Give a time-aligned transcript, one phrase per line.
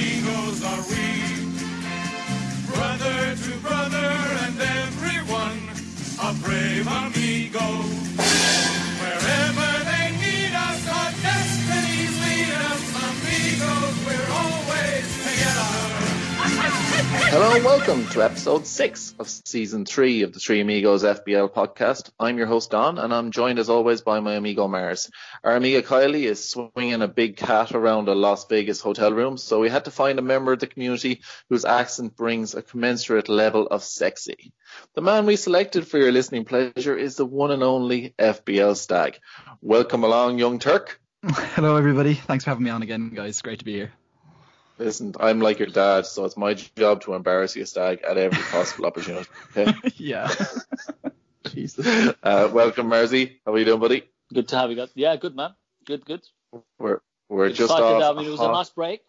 [0.00, 1.04] amigos are we.
[2.72, 4.12] Brother to brother
[4.44, 5.60] and everyone,
[6.22, 8.09] a brave amigo.
[17.30, 22.10] Hello and welcome to episode six of season three of the Three Amigos FPL podcast.
[22.18, 25.08] I'm your host Don, and I'm joined as always by my amigo Mars.
[25.44, 29.60] Our amigo Kylie is swinging a big cat around a Las Vegas hotel room, so
[29.60, 33.68] we had to find a member of the community whose accent brings a commensurate level
[33.68, 34.52] of sexy.
[34.94, 39.20] The man we selected for your listening pleasure is the one and only FPL Stag.
[39.60, 41.00] Welcome along, young Turk.
[41.22, 42.14] Hello, everybody.
[42.14, 43.40] Thanks for having me on again, guys.
[43.40, 43.92] Great to be here.
[44.80, 48.42] Listen, I'm like your dad, so it's my job to embarrass you, Stag, at every
[48.44, 49.28] possible opportunity.
[49.54, 49.74] Okay.
[49.98, 50.32] yeah.
[51.52, 51.86] Jesus.
[52.22, 53.40] Uh, welcome, Marzi.
[53.44, 54.04] How are you doing, buddy?
[54.32, 54.88] Good to have you guys.
[54.94, 55.54] Yeah, good man.
[55.84, 56.22] Good, good.
[56.78, 58.02] We're we're just Excited.
[58.02, 58.16] off.
[58.16, 59.02] I mean, it was a nice break.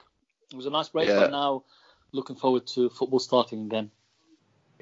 [0.51, 1.19] It was a nice break, Yeah.
[1.19, 1.63] but now
[2.11, 3.91] looking forward to football starting again.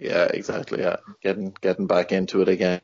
[0.02, 0.80] Yeah, exactly.
[0.80, 2.82] Yeah, getting getting back into it again.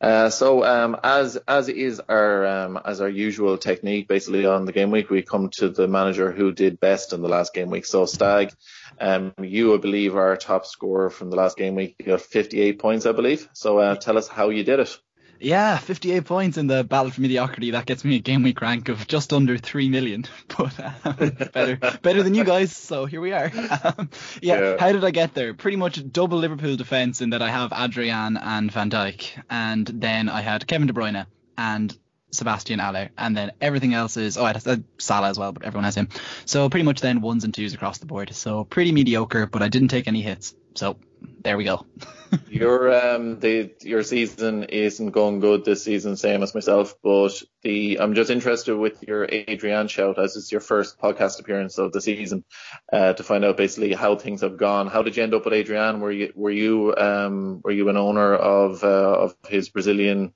[0.00, 4.72] Uh, so um, as as is our um, as our usual technique, basically on the
[4.72, 7.86] game week, we come to the manager who did best in the last game week.
[7.86, 8.52] So Stag,
[9.00, 11.96] um, you I believe are our top scorer from the last game week.
[12.00, 13.48] You got 58 points, I believe.
[13.52, 14.98] So uh, tell us how you did it.
[15.40, 17.70] Yeah, 58 points in the battle for mediocrity.
[17.70, 20.26] That gets me a game week rank of just under 3 million.
[20.58, 21.20] But um,
[21.54, 23.50] better better than you guys, so here we are.
[23.84, 24.10] Um,
[24.42, 24.76] yeah, Yeah.
[24.78, 25.54] how did I get there?
[25.54, 30.28] Pretty much double Liverpool defence in that I have Adrian and Van Dijk, and then
[30.28, 31.24] I had Kevin De Bruyne
[31.56, 31.96] and
[32.30, 35.84] Sebastien Haller, and then everything else is oh I had Salah as well, but everyone
[35.84, 36.08] has him.
[36.44, 38.34] So pretty much then ones and twos across the board.
[38.34, 40.54] So pretty mediocre, but I didn't take any hits.
[40.74, 40.96] So
[41.42, 41.86] there we go.
[42.48, 46.94] Your um the your season isn't going good this season, same as myself.
[47.02, 51.78] But the I'm just interested with your Adrian shout as it's your first podcast appearance
[51.78, 52.44] of the season,
[52.92, 54.86] uh, to find out basically how things have gone.
[54.86, 56.00] How did you end up with Adrian?
[56.00, 60.32] Were you were you um were you an owner of uh, of his Brazilian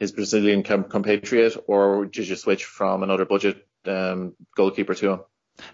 [0.00, 5.20] his Brazilian compatriot, or did you switch from another budget um goalkeeper to him?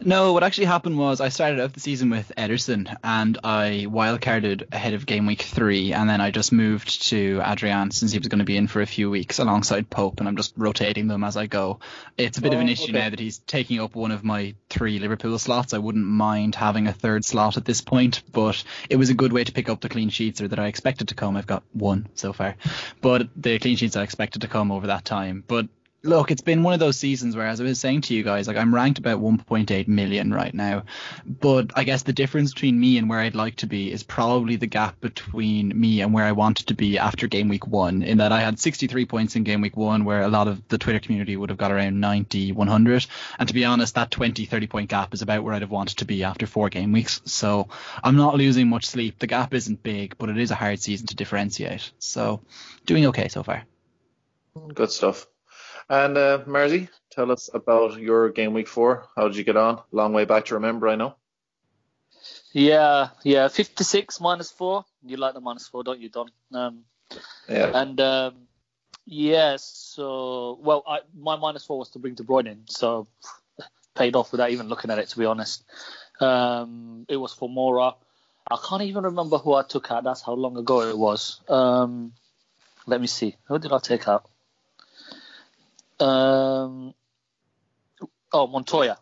[0.02, 4.72] No, what actually happened was I started out the season with Ederson and I wildcarded
[4.72, 8.28] ahead of game week three, and then I just moved to Adrian since he was
[8.28, 11.24] going to be in for a few weeks alongside Pope, and I'm just rotating them
[11.24, 11.80] as I go.
[12.16, 12.92] It's a bit of an Oh, issue okay.
[12.92, 15.74] now that he's taking up one of my three Liverpool slots.
[15.74, 19.32] I wouldn't mind having a third slot at this point, but it was a good
[19.32, 21.36] way to pick up the clean sheets or that I expected to come.
[21.36, 22.56] I've got one so far,
[23.00, 25.42] but the clean sheets I expected to come over that time.
[25.46, 25.68] But
[26.02, 28.48] Look, it's been one of those seasons where, as I was saying to you guys,
[28.48, 30.84] like I'm ranked about 1.8 million right now,
[31.26, 34.56] but I guess the difference between me and where I'd like to be is probably
[34.56, 38.02] the gap between me and where I wanted to be after game week one.
[38.02, 40.78] In that I had 63 points in game week one, where a lot of the
[40.78, 43.06] Twitter community would have got around 90, 100,
[43.38, 45.98] and to be honest, that 20, 30 point gap is about where I'd have wanted
[45.98, 47.20] to be after four game weeks.
[47.26, 47.68] So
[48.02, 49.18] I'm not losing much sleep.
[49.18, 51.90] The gap isn't big, but it is a hard season to differentiate.
[51.98, 52.40] So
[52.86, 53.64] doing okay so far.
[54.74, 55.26] Good stuff.
[55.90, 59.08] And uh, Marzi, tell us about your game week four.
[59.16, 59.82] How did you get on?
[59.90, 61.16] Long way back to remember, I know.
[62.52, 63.48] Yeah, yeah.
[63.48, 64.84] 56 minus four.
[65.04, 66.30] You like the minus four, don't you, Don?
[66.54, 66.84] Um,
[67.48, 67.72] Yeah.
[67.74, 68.34] and um,
[69.04, 73.08] yeah, so well, I, my minus four was to bring De Bruyne in, so
[73.96, 75.64] paid off without even looking at it, to be honest.
[76.20, 77.96] Um, it was for Moura.
[78.48, 80.04] I can't even remember who I took out.
[80.04, 81.40] That's how long ago it was.
[81.48, 82.12] Um,
[82.86, 83.36] let me see.
[83.48, 84.29] Who did I take out?
[86.00, 86.94] Um,
[88.32, 88.98] oh, Montoya.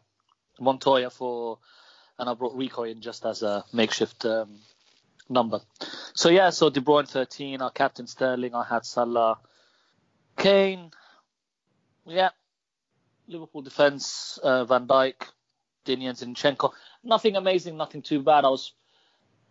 [0.61, 1.59] Montoya for,
[2.19, 4.59] and I brought Rico in just as a makeshift um,
[5.29, 5.61] number.
[6.15, 9.39] So yeah, so De Bruyne 13, our captain Sterling, I had Salah,
[10.37, 10.91] Kane,
[12.07, 12.31] yeah,
[13.29, 15.29] Liverpool defense, uh, Van Dijk,
[15.85, 16.73] Dinian Zinchenko.
[17.05, 18.45] Nothing amazing, nothing too bad.
[18.45, 18.73] I was,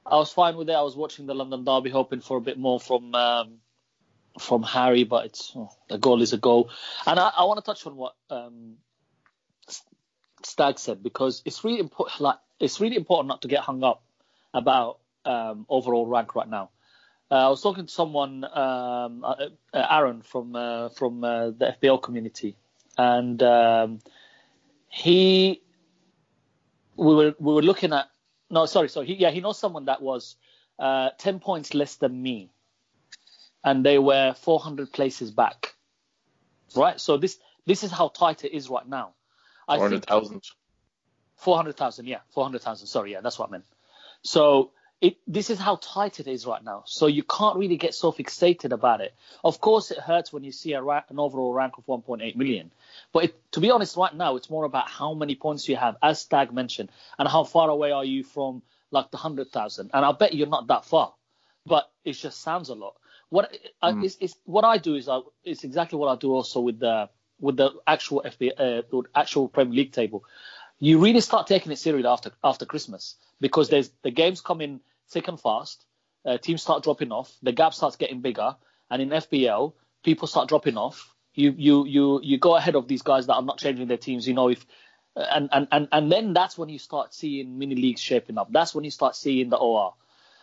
[0.05, 0.73] I was fine with it.
[0.73, 3.59] I was watching the London derby, hoping for a bit more from um,
[4.39, 6.69] from Harry, but it's oh, a goal is a goal.
[7.05, 8.75] And I, I want to touch on what um,
[10.43, 12.21] Stag said because it's really important.
[12.21, 14.03] Like it's really important not to get hung up
[14.53, 16.69] about um, overall rank right now.
[17.29, 19.35] Uh, I was talking to someone, um, uh,
[19.73, 22.55] uh, Aaron from uh, from uh, the FPL community,
[22.97, 23.99] and um,
[24.87, 25.61] he
[26.95, 28.07] we were we were looking at
[28.49, 30.37] no sorry sorry he, yeah he knows someone that was
[30.79, 32.49] uh, ten points less than me,
[33.63, 35.75] and they were 400 places back,
[36.75, 36.99] right?
[36.99, 39.13] So this this is how tight it is right now.
[39.67, 40.43] I Four think hundred thousand.
[41.35, 42.87] Four hundred thousand, yeah, four hundred thousand.
[42.87, 43.65] Sorry, yeah, that's what I meant.
[44.21, 44.71] So
[45.01, 46.83] it this is how tight it is right now.
[46.85, 49.13] So you can't really get so fixated about it.
[49.43, 52.71] Of course, it hurts when you see a ra- an overall rank of 1.8 million.
[53.13, 55.97] But it, to be honest, right now it's more about how many points you have,
[56.01, 56.89] as Stag mentioned,
[57.19, 59.91] and how far away are you from like the hundred thousand.
[59.93, 61.13] And I bet you're not that far,
[61.65, 62.95] but it just sounds a lot.
[63.29, 63.51] What
[63.81, 64.05] I, Mm.
[64.05, 67.09] is, is what I do is I, it's exactly what I do also with the
[67.39, 70.23] with the actual FB uh, the actual Premier League table.
[70.79, 74.79] You really start taking it seriously after after Christmas because there's the games come in
[75.09, 75.85] thick and fast.
[76.25, 77.31] Uh, teams start dropping off.
[77.41, 78.55] The gap starts getting bigger,
[78.89, 81.13] and in FPL, people start dropping off.
[81.33, 84.27] You you you you go ahead of these guys that are not changing their teams.
[84.27, 84.65] You know if
[85.15, 88.51] and and and and then that's when you start seeing mini leagues shaping up.
[88.51, 89.93] That's when you start seeing the OR.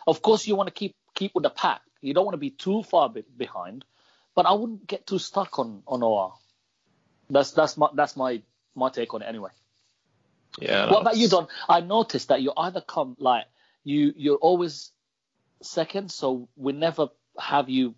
[0.07, 1.81] Of course, you want to keep keep with the pack.
[2.05, 3.83] You don't want to be too far be- behind,
[4.35, 6.33] but I wouldn't get too stuck on on OR.
[7.29, 8.41] That's that's my that's my
[8.75, 9.49] my take on it anyway.
[10.59, 10.89] Yeah.
[10.91, 11.47] What about you, Don?
[11.67, 13.45] I noticed that you either come like
[13.83, 14.91] you you're always
[15.61, 17.09] second, so we never
[17.39, 17.95] have you.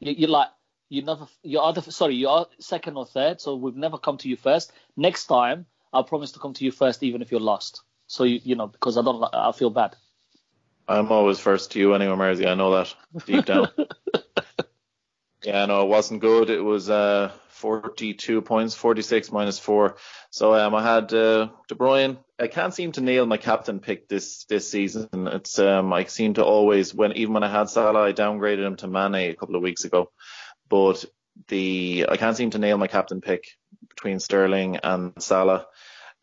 [0.00, 0.48] you you're like
[0.88, 4.36] you never you're either sorry you're second or third, so we've never come to you
[4.36, 4.72] first.
[4.96, 7.82] Next time, I'll promise to come to you first, even if you're lost.
[8.06, 9.96] So you you know because I don't I feel bad.
[10.88, 12.46] I'm always first to you anyway, Mersey.
[12.46, 12.94] I know that
[13.26, 13.68] deep down.
[15.42, 16.48] yeah, no, it wasn't good.
[16.48, 19.96] It was uh, 42 points, 46 minus four.
[20.30, 22.18] So um, I had uh, De Bruyne.
[22.38, 25.08] I can't seem to nail my captain pick this this season.
[25.12, 28.76] It's um, I seem to always when even when I had Salah, I downgraded him
[28.76, 30.10] to Mane a couple of weeks ago.
[30.68, 31.04] But
[31.48, 33.46] the I can't seem to nail my captain pick
[33.88, 35.66] between Sterling and Salah.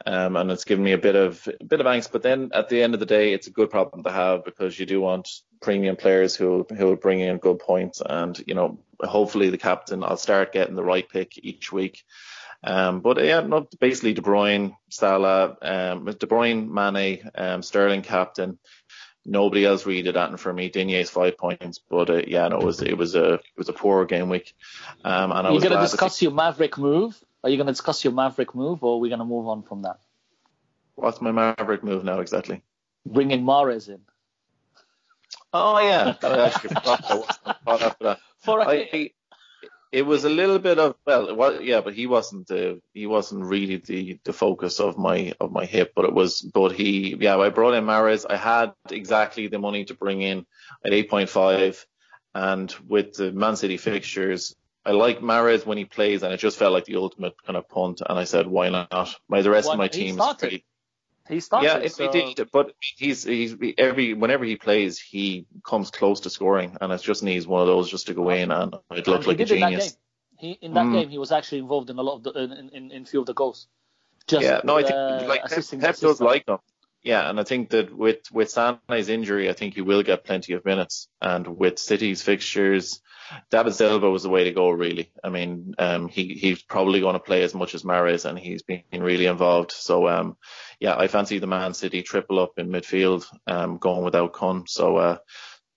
[0.05, 2.11] Um, and it's given me a bit of a bit of angst.
[2.11, 4.77] But then at the end of the day, it's a good problem to have because
[4.77, 5.29] you do want
[5.61, 8.01] premium players who who will bring in good points.
[8.05, 12.03] And you know, hopefully the captain, I'll start getting the right pick each week.
[12.63, 18.57] Um, but yeah, no, basically De Bruyne, Salah, um, De Bruyne, Mane, um, Sterling captain.
[19.25, 20.69] Nobody else really did that for me.
[20.69, 23.73] Digne's five points, but uh, yeah, no, it was it was a it was a
[23.73, 24.53] poor game week.
[25.03, 27.17] Um, and I you was gonna discuss your Maverick move?
[27.43, 29.99] Are you gonna discuss your Maverick move, or are we gonna move on from that?
[30.95, 32.63] What's my Maverick move now exactly?
[33.05, 33.99] Bringing Mahrez in
[35.53, 37.03] Oh yeah, I actually forgot.
[37.09, 38.19] I wasn't after that.
[38.39, 39.11] for a I,
[39.91, 43.77] it was a little bit of well, yeah, but he wasn't the he wasn't really
[43.77, 47.49] the the focus of my of my hip, but it was but he yeah, I
[47.49, 48.25] brought in Mahrez.
[48.27, 50.45] I had exactly the money to bring in
[50.83, 51.85] at 8.5,
[52.33, 54.55] and with the Man City fixtures.
[54.85, 57.69] I like Mahrez when he plays, and it just felt like the ultimate kind of
[57.69, 58.01] punt.
[58.07, 59.15] And I said, why not?
[59.29, 60.65] My the rest Why of my team is pretty
[61.29, 61.67] he started.
[61.67, 66.21] yeah, it, so- it did, but he's he's every whenever he plays, he comes close
[66.21, 69.07] to scoring, and it just needs one of those just to go in, and I'd
[69.07, 69.91] look And like a did in that genius.
[69.91, 69.99] game.
[70.39, 70.93] He in that Mm.
[70.93, 73.25] game he was actually involved in a lot of the in in, in few of
[73.25, 73.67] the goals.
[74.27, 76.57] Just Yeah, no, I think uh, like Pep, Pep does like him.
[77.03, 80.53] Yeah, and I think that with with Sane's injury, I think he will get plenty
[80.53, 83.01] of minutes, and with City's fixtures,
[83.49, 84.69] David Silva was the way to go.
[84.69, 88.37] Really, I mean, um, he he's probably going to play as much as Mahrez, and
[88.37, 89.71] he's been really involved.
[89.71, 90.37] So, um,
[90.79, 94.65] yeah, I fancy the Man City triple up in midfield, um, going without Kun.
[94.67, 95.17] So, uh,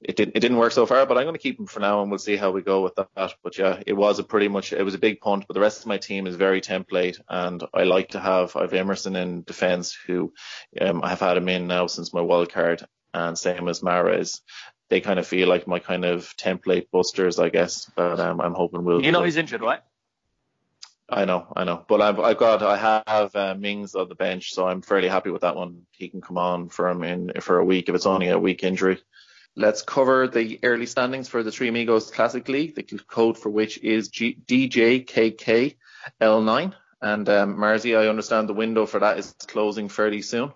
[0.00, 2.02] it didn't it didn't work so far, but I'm going to keep him for now,
[2.02, 3.34] and we'll see how we go with that.
[3.42, 5.80] But yeah, it was a pretty much it was a big punt, but the rest
[5.80, 9.96] of my team is very template, and I like to have I've Emerson in defence,
[10.06, 10.32] who
[10.80, 14.40] um, I have had him in now since my wild card, and same as Mahrez.
[14.88, 17.90] They kind of feel like my kind of template busters, I guess.
[17.96, 19.02] But um, I'm hoping we'll.
[19.02, 19.80] You know he's injured, right?
[21.08, 24.52] I know, I know, but I've I've got I have uh, Mings on the bench,
[24.52, 25.82] so I'm fairly happy with that one.
[25.92, 28.64] He can come on for him in for a week if it's only a week
[28.64, 28.98] injury.
[29.54, 33.78] Let's cover the early standings for the Three Amigos Classic League, the code for which
[33.78, 36.74] is G- DJKKL9.
[37.00, 40.52] And um, Marzi, I understand the window for that is closing fairly soon.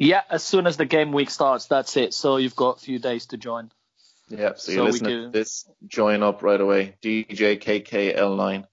[0.00, 2.14] Yeah, as soon as the game week starts, that's it.
[2.14, 3.70] So you've got a few days to join.
[4.30, 6.96] Yeah, so So you we listen to this, join up right away.
[7.02, 8.64] DJKKL9.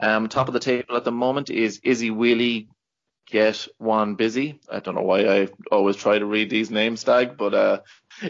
[0.00, 2.68] Um, top of the table at the moment is Izzy Wheelie
[3.26, 4.58] Get One Busy.
[4.70, 7.80] I don't know why I always try to read these names tag, but uh,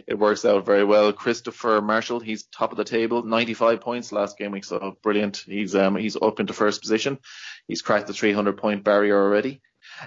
[0.08, 1.12] it works out very well.
[1.12, 5.44] Christopher Marshall, he's top of the table, 95 points last game week, so brilliant.
[5.46, 7.18] He's um, he's up into first position.
[7.68, 9.62] He's cracked the 300 point barrier already.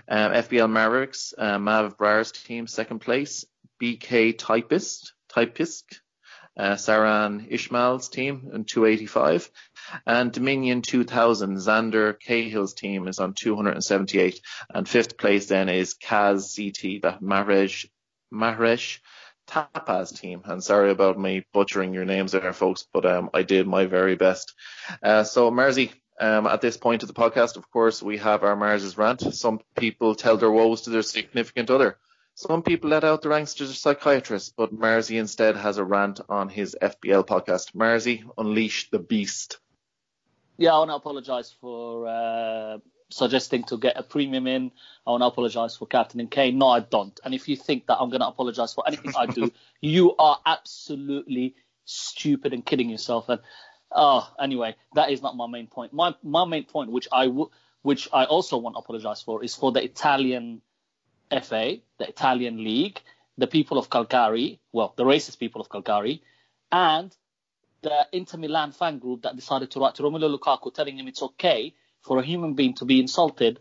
[0.07, 3.45] Um, FPL Mavericks, uh, Mav Brar's team, second place.
[3.81, 6.01] BK Typist, Typist,
[6.57, 9.49] uh, Saran Ishmael's team in 285.
[10.05, 14.39] And Dominion 2000, Xander Cahill's team is on 278.
[14.73, 17.87] And fifth place then is Kaz CT, the Marej,
[18.33, 18.99] Maresh
[19.47, 20.41] Tapaz team.
[20.45, 24.15] And sorry about me butchering your names there, folks, but um, I did my very
[24.15, 24.53] best.
[25.01, 28.55] Uh, so, Marzi, um, at this point of the podcast, of course, we have our
[28.55, 29.33] Mars's rant.
[29.33, 31.97] Some people tell their woes to their significant other.
[32.35, 36.19] Some people let out the ranks to their psychiatrist, but Marzi instead has a rant
[36.29, 37.73] on his FPL podcast.
[37.75, 39.59] Marzi, unleash the beast.
[40.57, 42.77] Yeah, I want to apologise for uh,
[43.09, 44.71] suggesting to get a premium in.
[45.05, 46.57] I want to apologise for captaining Kane.
[46.57, 47.19] No, I don't.
[47.23, 49.51] And if you think that I'm going to apologise for anything I do,
[49.81, 51.55] you are absolutely
[51.85, 53.29] stupid and kidding yourself.
[53.29, 53.41] And
[53.95, 55.93] oh, anyway, that is not my main point.
[55.93, 57.49] My my main point, which I w-
[57.83, 60.61] which I also want to apologise for, is for the Italian
[61.31, 63.01] FA, the Italian league,
[63.37, 66.23] the people of Cagliari, well, the racist people of Cagliari,
[66.71, 67.15] and
[67.81, 71.21] the Inter Milan fan group that decided to write to Romelu Lukaku telling him it's
[71.23, 73.59] okay for a human being to be insulted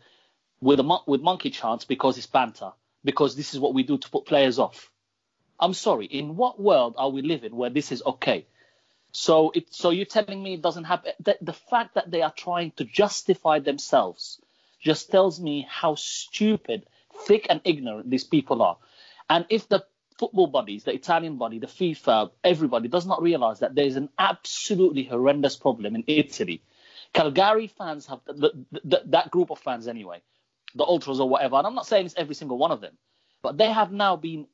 [0.60, 2.72] with a with monkey chants because it's banter,
[3.04, 4.90] because this is what we do to put players off.
[5.60, 8.46] I'm sorry, in what world are we living where this is okay?
[9.12, 11.12] So it, so you're telling me it doesn't happen?
[11.20, 14.40] The, the fact that they are trying to justify themselves
[14.80, 16.86] just tells me how stupid,
[17.26, 18.78] thick, and ignorant these people are.
[19.28, 19.84] And if the
[20.18, 24.08] football bodies, the Italian body, the FIFA, everybody does not realize that there is an
[24.18, 26.62] absolutely horrendous problem in Italy.
[27.12, 30.22] Cagliari fans have the, the, the, that group of fans anyway,
[30.74, 31.56] the ultras or whatever.
[31.56, 32.96] And I'm not saying it's every single one of them,
[33.42, 34.46] but they have now been,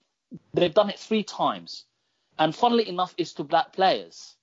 [0.52, 1.84] they've done it three times.
[2.38, 4.34] And funnily enough, it's to black players.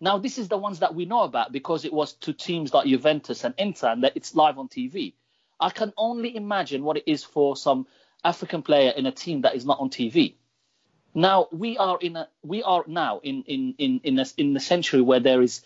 [0.00, 2.86] Now, this is the ones that we know about because it was to teams like
[2.86, 5.14] Juventus and Inter, and that it's live on TV.
[5.58, 7.86] I can only imagine what it is for some
[8.24, 10.34] African player in a team that is not on TV.
[11.14, 14.60] Now we are in a we are now in in in in a, in the
[14.60, 15.62] century where there is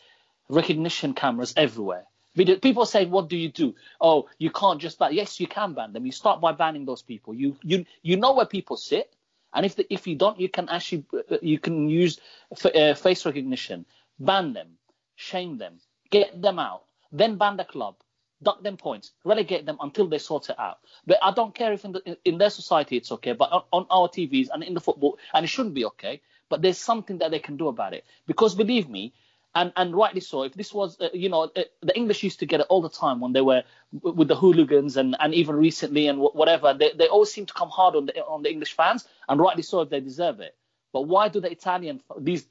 [0.48, 2.06] recognition cameras everywhere.
[2.36, 5.12] People say, "What do you do?" Oh, you can't just ban.
[5.12, 6.06] Yes, you can ban them.
[6.06, 7.34] You start by banning those people.
[7.34, 9.12] You you you know where people sit,
[9.52, 12.20] and if the, if you don't, you can actually uh, you can use
[12.52, 13.86] f- uh, face recognition
[14.20, 14.78] ban them,
[15.16, 17.96] shame them, get them out, then ban the club,
[18.42, 20.78] dock them points, relegate them until they sort it out.
[21.06, 23.86] But I don't care if in, the, in their society it's okay, but on, on,
[23.90, 26.20] our TVs and in the football, and it shouldn't be okay.
[26.48, 29.12] But there's something that they can do about it because believe me,
[29.54, 30.42] and and rightly so.
[30.42, 32.90] If this was, uh, you know, uh, the English used to get it all the
[32.90, 33.62] time when they were
[34.02, 36.74] with the hooligans and, and even recently and whatever.
[36.74, 39.62] They they always seem to come hard on the on the English fans, and rightly
[39.62, 40.56] so if they deserve it.
[40.92, 42.46] But why do the Italian these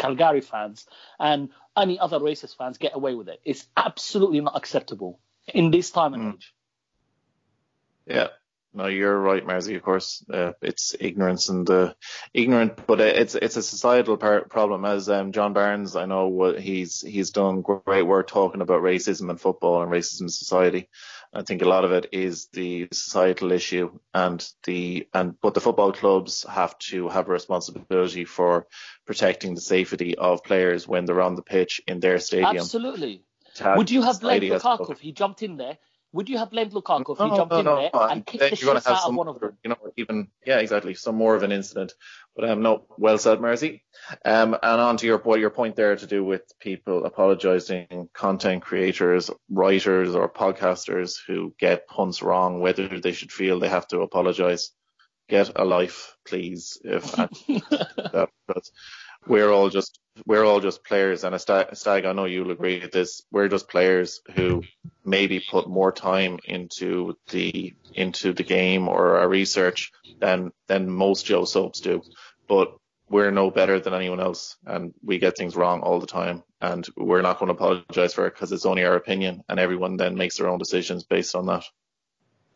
[0.00, 0.86] Cagliari fans
[1.18, 3.40] and any other racist fans get away with it.
[3.44, 6.34] It's absolutely not acceptable in this time and mm.
[6.34, 6.54] age.
[8.06, 8.28] Yeah.
[8.72, 9.74] No, you're right, Marzi.
[9.74, 11.92] Of course, uh, it's ignorance and uh,
[12.32, 14.84] ignorant, but it's it's a societal par- problem.
[14.84, 19.28] As um, John Barnes, I know what he's he's done great work talking about racism
[19.28, 20.88] in football and racism in society.
[21.32, 25.60] I think a lot of it is the societal issue and the and but the
[25.60, 28.66] football clubs have to have a responsibility for
[29.06, 32.56] protecting the safety of players when they're on the pitch in their stadium.
[32.56, 33.22] Absolutely.
[33.76, 35.78] Would you have blamed Lukaku if he jumped in there
[36.12, 39.08] would you have blamed Lukaku if he jumped in there and kicked the shit out
[39.08, 39.56] of one of them?
[39.62, 41.92] You know, even yeah, exactly, some more of an incident.
[42.34, 43.82] But um, no, well said, Marzi.
[44.24, 48.62] Um, and on to your point, your point there to do with people apologising, content
[48.62, 54.00] creators, writers, or podcasters who get puns wrong, whether they should feel they have to
[54.00, 54.72] apologise.
[55.28, 56.76] Get a life, please.
[56.82, 58.30] If that,
[59.26, 63.22] we're all just we're all just players, and stag, I know you'll agree with this.
[63.30, 64.62] We're just players who
[65.04, 71.26] maybe put more time into the into the game or our research than than most
[71.26, 72.02] Joe Soaps do,
[72.48, 72.76] but
[73.08, 76.86] we're no better than anyone else, and we get things wrong all the time, and
[76.96, 80.14] we're not going to apologise for it because it's only our opinion, and everyone then
[80.14, 81.64] makes their own decisions based on that.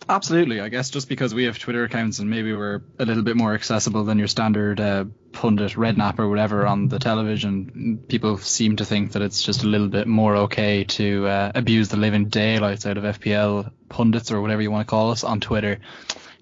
[0.08, 3.36] Absolutely, I guess just because we have Twitter accounts and maybe we're a little bit
[3.36, 8.76] more accessible than your standard uh, pundit, redknapp or whatever on the television, people seem
[8.76, 12.28] to think that it's just a little bit more okay to uh, abuse the living
[12.28, 15.80] daylights out of FPL pundits or whatever you want to call us on Twitter.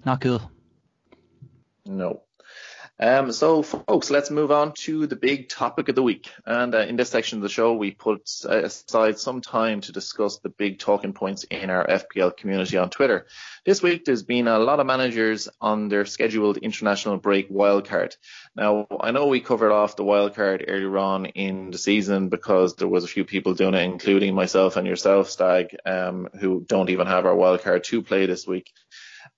[0.05, 0.41] Not cool.
[1.85, 2.22] No.
[3.03, 6.31] Um, so, folks, let's move on to the big topic of the week.
[6.45, 10.37] And uh, in this section of the show, we put aside some time to discuss
[10.37, 13.25] the big talking points in our FPL community on Twitter.
[13.65, 18.15] This week, there's been a lot of managers on their scheduled international break wildcard.
[18.55, 22.87] Now, I know we covered off the wildcard earlier on in the season because there
[22.87, 27.07] was a few people doing it, including myself and yourself, Stag, um, who don't even
[27.07, 28.71] have our wildcard to play this week.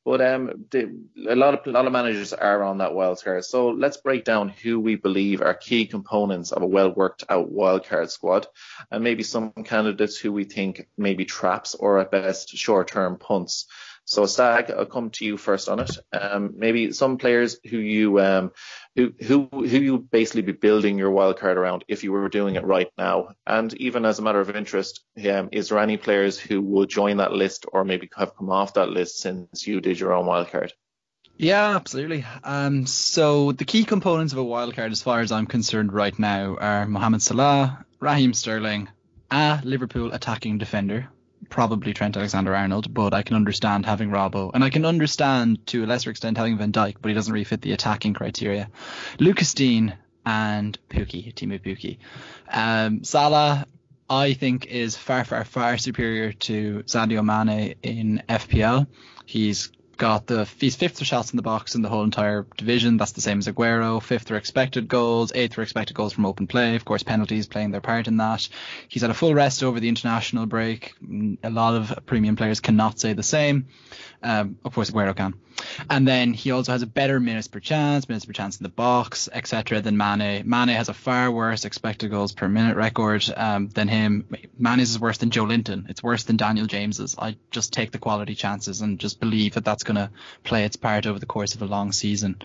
[0.06, 0.96] But um, the,
[1.28, 3.44] a lot of a lot of managers are on that wild card.
[3.44, 7.52] So let's break down who we believe are key components of a well worked out
[7.52, 8.46] wild card squad,
[8.92, 13.18] and maybe some candidates who we think may be traps or at best short term
[13.18, 13.66] punts.
[14.08, 15.98] So Stag, I'll come to you first on it.
[16.14, 18.52] Um, maybe some players who you um,
[18.96, 22.56] who who who you basically be building your wild card around if you were doing
[22.56, 23.30] it right now.
[23.46, 27.18] And even as a matter of interest, um, is there any players who will join
[27.18, 30.50] that list or maybe have come off that list since you did your own wild
[30.50, 30.74] card?
[31.38, 32.26] Yeah, absolutely.
[32.46, 36.56] Um, so the key components of a wildcard, as far as I'm concerned right now,
[36.56, 38.88] are Mohamed Salah, Raheem Sterling,
[39.30, 41.10] a Liverpool attacking defender,
[41.50, 45.88] probably Trent Alexander-Arnold, but I can understand having Robbo, and I can understand to a
[45.88, 48.70] lesser extent having Van Dijk, but he doesn't really fit the attacking criteria.
[49.20, 49.94] Lucas Digne
[50.26, 51.98] and Pukki, Teemu Pukki.
[52.52, 53.66] Um, Salah,
[54.10, 58.88] I think, is far, far, far superior to Sadio Mane in FPL.
[59.26, 62.98] He's got the he's fifth for shots in the box in the whole entire division.
[62.98, 64.02] That's the same as Aguero.
[64.02, 66.76] Fifth for expected goals, eighth for expected goals from open play.
[66.76, 68.48] Of course, penalties playing their part in that.
[68.88, 70.94] He's had a full rest over the international break.
[71.44, 73.68] A lot of premium players cannot say the same.
[74.22, 75.36] Um, of course, Aguero can.
[75.90, 78.70] And then he also has a better minutes per chance, minutes per chance in the
[78.70, 79.82] box, etc.
[79.82, 80.44] than Mane.
[80.46, 84.28] Mane has a far worse expected goals per minute record um, than him.
[84.58, 85.90] Mane's is worse than Joelinton.
[85.90, 87.16] It's worse than Daniel James's.
[87.18, 90.12] I just take the quality chances and just believe that that's going to
[90.44, 92.38] play its part over the course of a long season.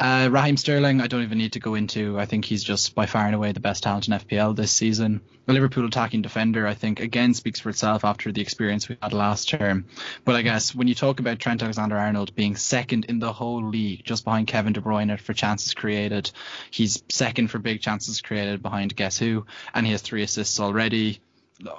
[0.00, 2.18] Uh, Raheem Sterling, I don't even need to go into.
[2.18, 5.20] I think he's just by far and away the best talent in FPL this season.
[5.46, 9.12] The Liverpool attacking defender, I think, again speaks for itself after the experience we had
[9.12, 9.86] last term.
[10.24, 14.04] But I guess when you talk about Trent Alexander-Arnold being second in the whole league,
[14.04, 16.30] just behind Kevin De Bruyne for chances created,
[16.70, 21.20] he's second for big chances created behind guess who, and he has three assists already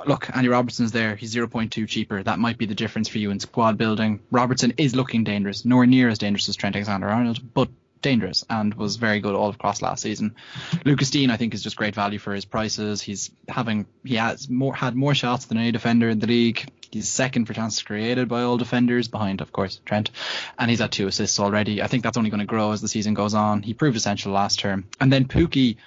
[0.05, 1.15] look, Andy Robertson's there.
[1.15, 2.23] He's 0.2 cheaper.
[2.23, 4.19] That might be the difference for you in squad building.
[4.31, 7.69] Robertson is looking dangerous, nowhere near as dangerous as Trent Alexander-Arnold, but
[8.03, 10.35] dangerous and was very good all across last season.
[10.85, 13.01] Lucas Digne, I think, is just great value for his prices.
[13.01, 16.69] He's having he has more had more shots than any defender in the league.
[16.91, 20.11] He's second for chances created by all defenders, behind of course Trent,
[20.59, 21.81] and he's had two assists already.
[21.81, 23.63] I think that's only going to grow as the season goes on.
[23.63, 25.77] He proved essential last term, and then Pukki.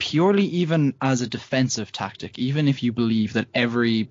[0.00, 4.10] Purely even as a defensive tactic, even if you believe that every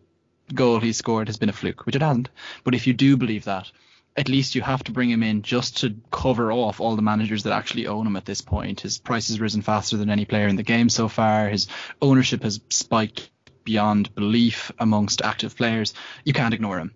[0.54, 2.30] goal he scored has been a fluke, which it hasn't,
[2.64, 3.70] but if you do believe that,
[4.16, 7.44] at least you have to bring him in just to cover off all the managers
[7.44, 8.82] that actually own him at this point.
[8.82, 11.50] His price has risen faster than any player in the game so far.
[11.50, 11.68] His
[12.02, 13.30] ownership has spiked
[13.64, 15.94] beyond belief amongst active players.
[16.24, 16.94] You can't ignore him.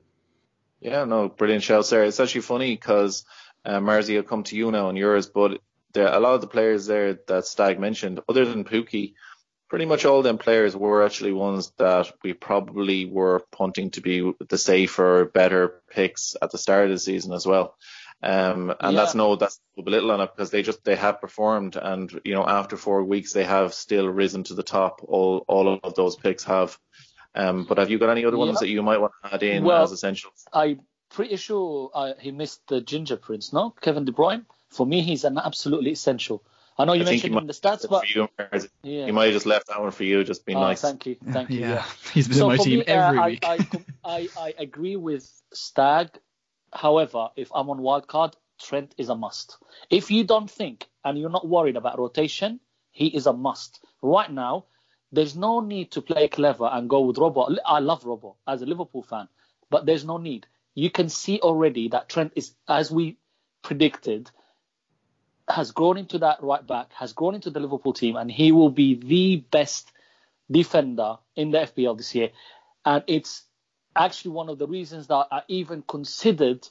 [0.82, 2.04] Yeah, no, brilliant shout there.
[2.04, 3.26] It's actually funny because
[3.64, 5.62] uh, Marzi will come to you now on yours, but
[5.94, 9.14] there a lot of the players there that Stag mentioned, other than Pukki,
[9.70, 14.32] pretty much all them players were actually ones that we probably were punting to be
[14.50, 17.76] the safer, better picks at the start of the season as well.
[18.22, 19.02] Um, and yeah.
[19.02, 22.34] that's no, that's no belittle on it because they just, they have performed and, you
[22.34, 25.02] know, after four weeks, they have still risen to the top.
[25.08, 26.78] All, all of those picks have.
[27.36, 28.60] Um, but have you got any other ones yeah.
[28.60, 30.46] that you might want to add in well, as essentials?
[30.54, 33.72] I'm pretty sure uh, he missed the Ginger Prince, no?
[33.82, 34.46] Kevin De Bruyne.
[34.74, 36.44] For me, he's an absolutely essential.
[36.78, 38.28] I know you I mentioned in the stats, but you,
[38.82, 39.06] yeah.
[39.06, 40.82] you might have just left that one for you, just being oh, nice.
[40.82, 41.60] Thank you, thank you.
[41.62, 41.86] Yeah, yeah.
[42.14, 43.46] he's been so on my team me, every uh, week.
[43.46, 43.68] I,
[44.04, 46.10] I, I, agree with Stag.
[46.74, 49.58] However, if I'm on wildcard, Trent is a must.
[49.92, 52.60] If you don't think and you're not worried about rotation,
[52.92, 53.86] he is a must.
[54.02, 54.66] Right now,
[55.12, 57.56] there's no need to play clever and go with Robbo.
[57.64, 59.28] I love Robbo as a Liverpool fan,
[59.70, 60.48] but there's no need.
[60.74, 63.18] You can see already that Trent is, as we
[63.62, 64.32] predicted,
[65.50, 68.70] has grown into that right back, has grown into the Liverpool team, and he will
[68.70, 69.92] be the best
[70.50, 72.30] defender in the FPL this year.
[72.86, 73.44] And it's
[73.96, 76.68] actually one of the reasons that I even considered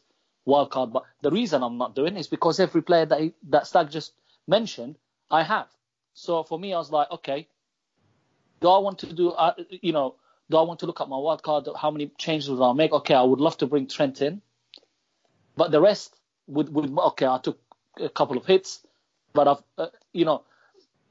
[0.46, 0.92] wildcard.
[0.92, 4.12] But the reason I'm not doing is because every player that he, that Stag just
[4.46, 4.96] mentioned,
[5.30, 5.68] I have.
[6.14, 7.48] So for me, I was like, okay,
[8.60, 10.16] do I want to do, uh, you know,
[10.50, 11.68] do I want to look at my wildcard?
[11.76, 12.92] How many changes will I make?
[12.92, 14.42] Okay, I would love to bring Trent in,
[15.56, 16.14] but the rest
[16.46, 17.58] would, would okay, I took
[17.98, 18.80] a couple of hits,
[19.32, 20.42] but I've, uh, you know,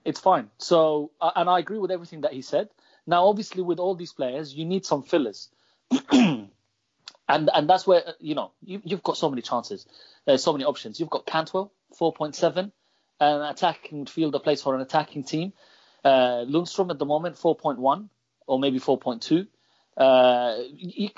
[0.05, 0.49] it's fine.
[0.57, 2.69] So, uh, and I agree with everything that he said.
[3.05, 5.49] Now, obviously, with all these players, you need some fillers,
[6.11, 6.49] and
[7.27, 9.85] and that's where you know you, have got so many chances.
[10.25, 10.99] There's so many options.
[10.99, 12.71] You've got Cantwell, 4.7,
[13.19, 15.53] an attacking midfielder plays for an attacking team.
[16.03, 18.09] Uh, Lundstram at the moment, 4.1
[18.47, 19.47] or maybe 4.2.
[19.97, 20.01] Uh,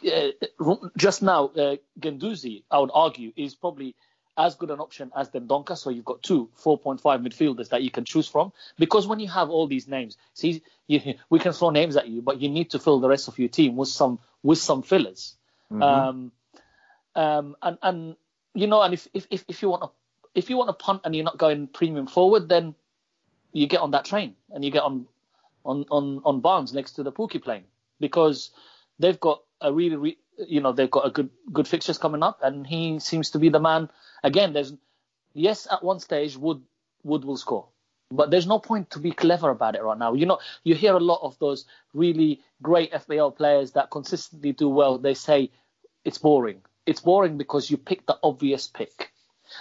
[0.10, 3.96] uh, just now, uh, Guendouzi, I would argue, is probably
[4.38, 5.78] as good an option as Dendoncker.
[5.78, 8.52] So you've got two 4.5 midfielders that you can choose from.
[8.78, 12.22] Because when you have all these names, see, you, we can throw names at you,
[12.22, 15.36] but you need to fill the rest of your team with some with some fillers.
[15.72, 15.84] Mm-hmm.
[15.84, 16.32] Um,
[17.16, 18.16] um, and and
[18.54, 19.90] you know, and if if if, if you want to
[20.36, 22.76] if you want to punt and you're not going premium forward, then
[23.52, 25.08] you get on that train and you get on
[25.64, 27.66] on on on Barnes next to the Pukki plane
[28.00, 28.52] because
[29.00, 30.18] they've got a really, re,
[30.48, 33.50] you know, they've got a good good fixtures coming up, and he seems to be
[33.50, 33.90] the man
[34.24, 34.74] again, there's
[35.34, 36.62] yes, at one stage Wood
[37.04, 37.68] Wood will score,
[38.12, 40.14] but there's no point to be clever about it right now.
[40.14, 44.70] You know, you hear a lot of those really great FPL players that consistently do
[44.70, 44.98] well.
[44.98, 45.52] They say
[46.06, 46.62] it's boring.
[46.86, 49.12] It's boring because you pick the obvious pick.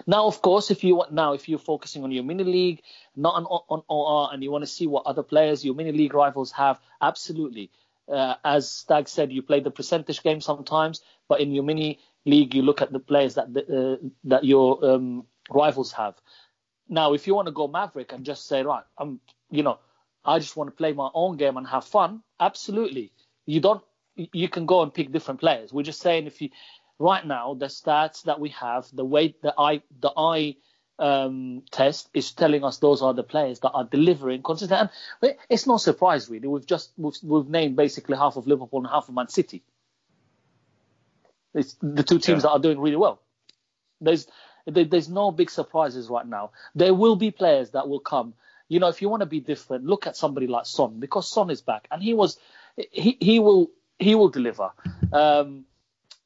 [0.07, 2.83] Now, of course, if you want now, if you're focusing on your mini league,
[3.15, 6.15] not on, on OR, and you want to see what other players your mini league
[6.15, 7.71] rivals have, absolutely.
[8.09, 12.55] Uh, as Stag said, you play the percentage game sometimes, but in your mini league,
[12.55, 16.15] you look at the players that uh, that your um, rivals have.
[16.89, 19.79] Now, if you want to go Maverick and just say, right, I'm, you know,
[20.25, 23.13] I just want to play my own game and have fun, absolutely.
[23.47, 23.83] You don't.
[24.15, 25.73] You can go and pick different players.
[25.73, 26.51] We're just saying if you
[26.99, 30.57] right now the stats that we have, the way the eye the eye
[30.99, 34.89] um, test is telling us those are the players that are delivering consistently.
[35.23, 36.47] And it's no surprise really.
[36.47, 39.65] We've just we've, we've named basically half of Liverpool and half of Man City.
[41.55, 42.49] It's the two teams Yeah.
[42.49, 43.21] that are doing really well.
[44.01, 44.27] There's
[44.67, 46.51] there, there's no big surprises right now.
[46.75, 48.35] There will be players that will come.
[48.69, 51.51] You know, if you want to be different, look at somebody like Son because Son
[51.51, 52.39] is back and he was
[52.91, 54.71] he he will he will deliver.
[55.13, 55.67] Um,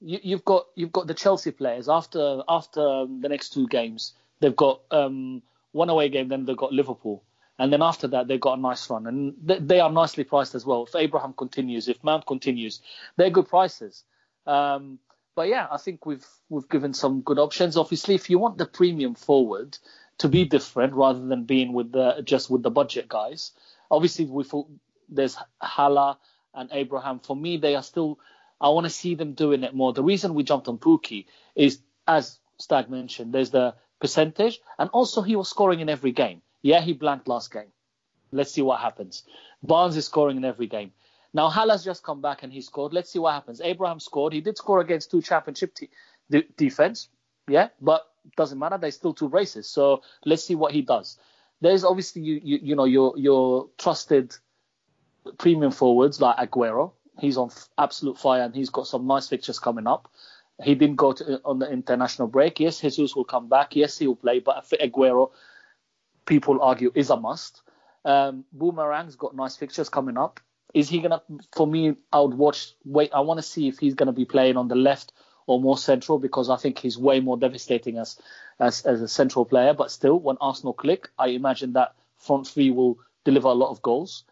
[0.00, 4.14] you, you've got you've got the Chelsea players after after the next two games.
[4.40, 7.22] They've got um, one away game, then they've got Liverpool,
[7.58, 10.54] and then after that they've got a nice run, and they, they are nicely priced
[10.54, 10.84] as well.
[10.84, 12.80] If Abraham continues, if Mount continues,
[13.16, 14.04] they're good prices.
[14.46, 14.98] Um,
[15.36, 17.76] but yeah, I think we've we've given some good options.
[17.76, 19.78] Obviously, if you want the premium forward
[20.18, 23.52] to be different rather than being with the just with the budget guys,
[23.90, 24.66] obviously we thought
[25.08, 26.16] there's Haller
[26.54, 27.20] and Abraham.
[27.20, 28.18] For me, they are still.
[28.58, 29.92] I want to see them doing it more.
[29.92, 35.20] The reason we jumped on Pukki is, as Stag mentioned, there's the percentage, and also
[35.20, 36.40] he was scoring in every game.
[36.62, 37.70] Yeah, he blanked last game.
[38.32, 39.24] Let's see what happens.
[39.62, 40.92] Barnes is scoring in every game.
[41.36, 42.94] Now Haller's just come back and he scored.
[42.94, 43.60] Let's see what happens.
[43.60, 44.32] Abraham scored.
[44.32, 45.90] He did score against two championship te-
[46.30, 47.10] de- defense.
[47.46, 48.06] Yeah, but
[48.38, 48.78] doesn't matter.
[48.78, 49.68] There's still two races.
[49.68, 51.18] So let's see what he does.
[51.60, 54.34] There's obviously you you, you know your your trusted
[55.36, 56.92] premium forwards like Aguero.
[57.20, 60.10] He's on f- absolute fire and he's got some nice fixtures coming up.
[60.64, 62.60] He didn't go to, on the international break.
[62.60, 63.76] Yes, Jesus will come back.
[63.76, 64.38] Yes, he will play.
[64.38, 65.32] But Aguero,
[66.24, 67.60] people argue, is a must.
[68.06, 70.40] Um, Boomerang's got nice fixtures coming up.
[70.76, 71.22] Is he gonna?
[71.52, 72.74] For me, I would watch.
[72.84, 75.14] Wait, I want to see if he's gonna be playing on the left
[75.46, 78.20] or more central because I think he's way more devastating as
[78.60, 79.72] as as a central player.
[79.72, 83.80] But still, when Arsenal click, I imagine that front three will deliver a lot of
[83.80, 84.24] goals.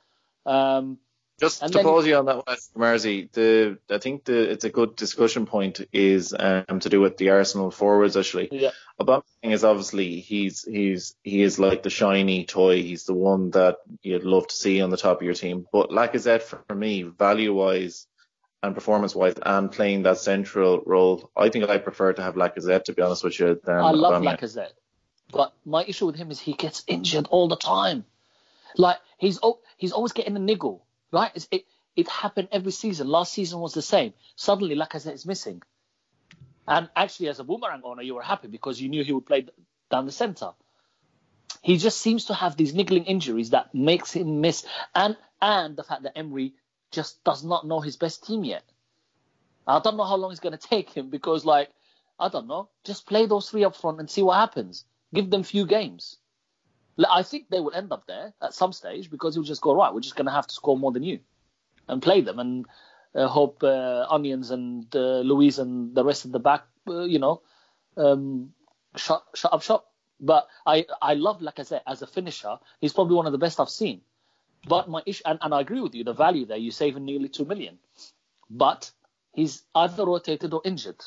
[0.45, 0.99] Um,
[1.41, 4.65] Just And to then- pause you on that, West Marzi, the I think the it's
[4.65, 8.49] a good discussion point is um, to do with the Arsenal forwards actually.
[8.53, 8.71] yeah,
[9.01, 12.83] Aubameyang is obviously he's he's he is like the shiny toy.
[12.83, 15.67] He's the one that you'd love to see on the top of your team.
[15.73, 18.07] But Lacazette for me, value wise
[18.63, 22.85] and performance wise, and playing that central role, I think I prefer to have Lacazette
[22.85, 23.61] to be honest with you.
[23.63, 24.39] Than I love Aubameyang.
[24.39, 24.73] Lacazette,
[25.33, 28.05] but my issue with him is he gets injured all the time.
[28.77, 29.41] Like he's
[29.77, 30.81] he's always getting a niggle,
[31.15, 31.33] right?
[31.35, 33.09] It's, it it happened every season.
[33.09, 34.15] Last season was the same.
[34.37, 35.63] Suddenly Lacazette is missing,
[36.69, 39.47] and actually, as a boomerang owner, you were happy because you knew he would play
[39.91, 40.53] down the centre.
[41.63, 45.85] He just seems to have these niggling injuries that makes him miss, and and the
[45.85, 46.55] fact that Emery
[46.91, 48.65] just does not know his best team yet.
[49.67, 51.71] I don't know how long it's going to take him because, like,
[52.19, 54.85] I don't know, just play those three up front and see what happens.
[55.15, 56.19] Give them few games.
[56.99, 59.93] I think they will end up there at some stage because he'll just go right.
[59.93, 61.21] We're just going to have to score more than you,
[61.89, 62.67] and play them and
[63.15, 67.19] uh, hope uh, Onions and uh, Luiz and the rest of the back, uh, you
[67.19, 67.43] know,
[67.97, 68.53] um,
[68.97, 69.91] shut shut up shop.
[70.21, 72.59] But I I love Lacazette as a finisher.
[72.81, 74.03] He's probably one of the best I've seen.
[74.67, 77.29] But my issue, and, and I agree with you, the value there, you're saving nearly
[77.29, 77.79] two million.
[78.49, 78.91] But
[79.33, 81.05] he's either rotated or injured.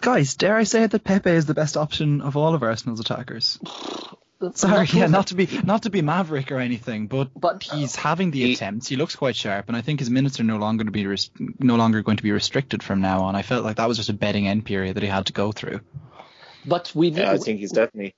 [0.00, 3.58] Guys, dare I say that Pepe is the best option of all of Arsenal's attackers?
[4.54, 7.96] Sorry, Not yeah, not to be not to be maverick or anything, but, But- he's
[7.96, 8.86] having the He- attempts.
[8.86, 11.30] He looks quite sharp, and I think his minutes are no longer to be res-
[11.58, 13.34] no longer going to be restricted from now on.
[13.34, 15.50] I felt like that was just a betting end period that he had to go
[15.50, 15.80] through.
[16.64, 18.14] But we Yeah, I think he's definitely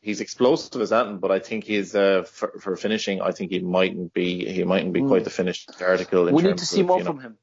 [0.00, 3.20] he's explosive as that, but I think he's uh, for, for finishing.
[3.20, 6.28] I think he mightn't be he mightn't be quite the finished article.
[6.28, 7.38] In we need to see of, more you know, from him.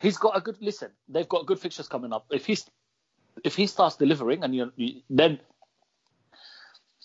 [0.00, 0.90] He's got a good listen.
[1.08, 2.26] They've got good fixtures coming up.
[2.30, 2.66] If he's
[3.44, 5.40] if he starts delivering, and you, you then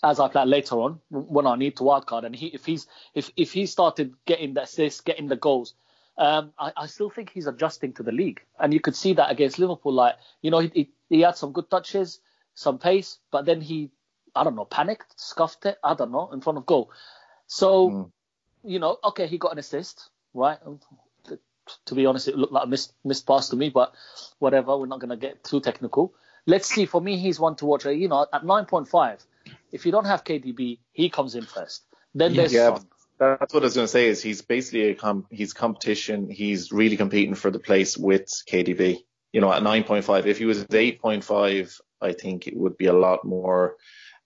[0.02, 3.30] as I plan later on when I need to wildcard, and he if he's if
[3.36, 5.74] if he started getting the assists, getting the goals.
[6.16, 9.30] Um, I, I still think he's adjusting to the league, and you could see that
[9.30, 9.92] against Liverpool.
[9.92, 12.20] Like you know, he, he, he had some good touches,
[12.54, 13.90] some pace, but then he,
[14.34, 15.78] I don't know, panicked, scuffed it.
[15.84, 16.90] I don't know, in front of goal.
[17.46, 18.10] So Mm.
[18.64, 20.58] you know, okay, he got an assist, right?
[21.86, 23.94] To be honest, it looked like a missed, missed pass to me, but
[24.38, 24.76] whatever.
[24.76, 26.14] We're not going to get too technical.
[26.46, 26.86] Let's see.
[26.86, 27.84] For me, he's one to watch.
[27.84, 29.24] Uh, You know, at 9.5,
[29.72, 31.84] if you don't have KDB, he comes in first.
[32.14, 32.86] Then there's Yeah, Son.
[33.18, 34.06] That's what I was going to say.
[34.06, 36.30] Is he's basically a com- he's competition.
[36.30, 38.98] He's really competing for the place with KDB.
[39.32, 42.92] you know, at 9.5, if he was at 8.5, I think it would be a
[42.92, 43.76] lot more.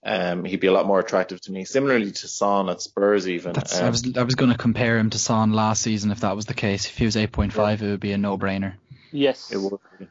[0.05, 1.65] Um, he'd be a lot more attractive to me.
[1.65, 3.55] Similarly to Son at Spurs, even.
[3.57, 6.35] Um, I was I was going to compare him to Son last season if that
[6.35, 6.85] was the case.
[6.85, 8.73] If he was 8.5, it would be a no-brainer.
[9.11, 9.51] Yes.
[9.51, 9.79] it would.
[9.97, 10.07] be.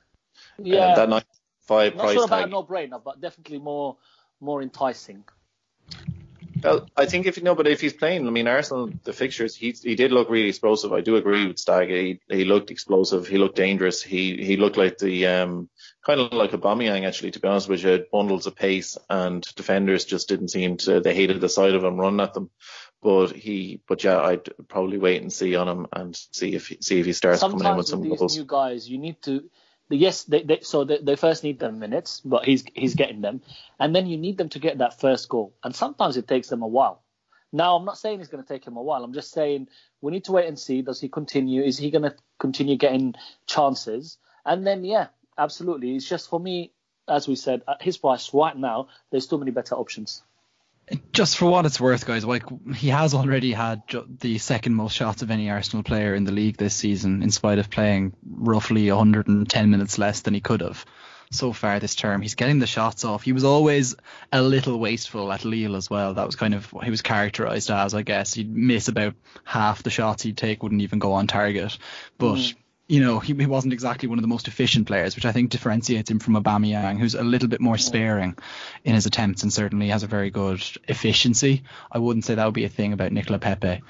[0.59, 0.95] yeah.
[0.95, 1.25] Um, that
[1.69, 2.49] 9.5 Not price sure about tag.
[2.49, 3.99] a no-brainer, but definitely more
[4.43, 5.25] more enticing.
[6.63, 9.57] Well, I think if you know, but if he's playing, I mean, Arsenal, the fixtures,
[9.57, 10.93] he he did look really explosive.
[10.93, 11.89] I do agree with Stag.
[11.89, 13.27] He he looked explosive.
[13.27, 14.03] He looked dangerous.
[14.03, 15.69] He he looked like the um
[16.07, 17.33] kind of like a Aubameyang actually.
[17.33, 21.01] To be honest with you, had bundles of pace and defenders just didn't seem to.
[21.01, 22.51] They hated the sight of him running at them.
[23.03, 27.01] But he, but yeah, I'd probably wait and see on him and see if see
[27.01, 28.37] if he starts coming in with some with these goals.
[28.37, 29.51] new guys, you need to.
[29.89, 33.43] Yes, they, they so they, they first need them minutes, but he's he's getting them,
[33.79, 36.63] and then you need them to get that first goal, and sometimes it takes them
[36.63, 37.03] a while.
[37.53, 39.05] Now, I'm not saying it's going to take him a while.
[39.05, 39.69] I'm just saying
[40.01, 40.81] we need to wait and see.
[40.81, 41.63] Does he continue?
[41.63, 43.15] Is he going to continue getting
[43.47, 44.17] chances?
[44.47, 45.95] And then, yeah, absolutely.
[45.95, 46.73] It's just for me,
[47.07, 50.23] as we said, at his price right now, there's too many better options.
[51.13, 54.95] Just for what it's worth, guys, like he has already had ju- the second most
[54.95, 58.91] shots of any Arsenal player in the league this season, in spite of playing roughly
[58.91, 60.85] 110 minutes less than he could have
[61.33, 62.23] so far this term.
[62.23, 63.23] He's getting the shots off.
[63.23, 63.95] He was always
[64.31, 66.15] a little wasteful at Lille as well.
[66.15, 68.35] That was kind of what he was characterised as, I guess.
[68.35, 71.79] He'd miss about half the shots he'd take, wouldn't even go on target.
[72.19, 72.55] But mm.
[72.93, 75.49] You know, he, he wasn't exactly one of the most efficient players, which I think
[75.49, 78.37] differentiates him from Aubameyang, who's a little bit more sparing
[78.85, 81.63] in his attempts and certainly has a very good efficiency.
[81.91, 83.81] I wouldn't say that would be a thing about Nicola Pepe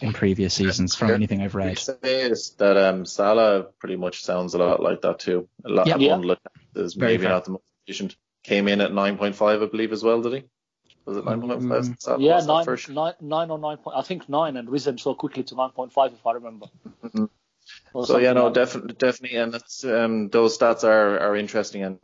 [0.00, 1.70] in previous seasons from anything I've read.
[1.70, 5.48] you say is that um, Salah pretty much sounds a lot like that too.
[5.64, 5.94] A lot Yeah.
[5.94, 6.08] of Yeah.
[6.16, 6.36] bundle
[6.74, 7.32] is Very maybe fair.
[7.34, 8.16] not the most efficient.
[8.42, 10.42] Came in at 9.5, I believe, as well, did he?
[11.04, 11.62] Was it 9.5?
[11.62, 12.88] Mm, Salah yeah, was nine, first?
[12.88, 13.96] nine, nine or nine point.
[13.96, 16.66] I think nine, and risen so quickly to nine point five, if I remember.
[17.04, 17.28] Mhm.
[17.92, 19.54] Or So yeah, no, like definitely, definitely, and
[19.86, 21.98] um, those stats are, are interesting and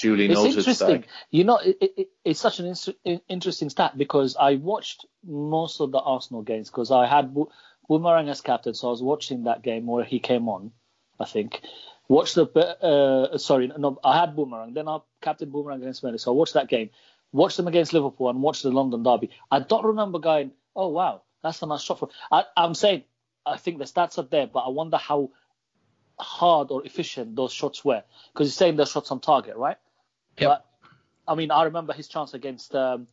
[0.00, 0.58] duly It's noted.
[0.58, 0.74] interesting.
[0.74, 1.06] Stag.
[1.30, 5.80] You know, it, it, it- it's such an in- interesting stat because I watched most
[5.80, 7.50] of the Arsenal games because I had Bo-
[7.88, 10.72] Boomerang as captain, so I was watching that game where he came on.
[11.18, 11.60] I think
[12.08, 14.74] watched the uh, sorry, no, I had Boomerang.
[14.74, 16.90] Then I captain Boomerang against Melly, so I watched that game.
[17.32, 19.30] Watched them against Liverpool and watched the London derby.
[19.50, 22.08] I don't remember going, oh wow, that's a nice shot for.
[22.30, 23.04] I, I'm saying
[23.46, 25.30] I think the stats are there, but I wonder how
[26.18, 29.76] hard or efficient those shots were because you're saying they're shots on target, right?
[30.38, 30.48] Yep.
[30.48, 30.66] But
[31.26, 33.06] I mean, I remember his chance against um,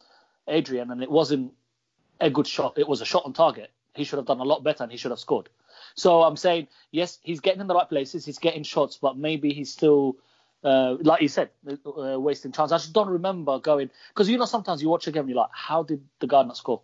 [0.47, 1.53] Adrian, and it wasn't
[2.19, 2.77] a good shot.
[2.77, 3.71] It was a shot on target.
[3.95, 5.49] He should have done a lot better, and he should have scored.
[5.95, 8.25] So I'm saying, yes, he's getting in the right places.
[8.25, 10.17] He's getting shots, but maybe he's still,
[10.63, 12.71] uh, like you said, uh, wasting chance.
[12.71, 15.37] I just don't remember going because you know sometimes you watch a game and you're
[15.37, 16.81] like, how did the guy not score?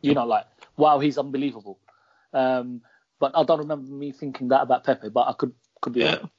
[0.00, 0.46] You know, like,
[0.76, 1.78] wow, he's unbelievable.
[2.34, 2.82] Um,
[3.20, 6.16] but I don't remember me thinking that about Pepe, but I could could be Yeah.
[6.16, 6.30] wrong.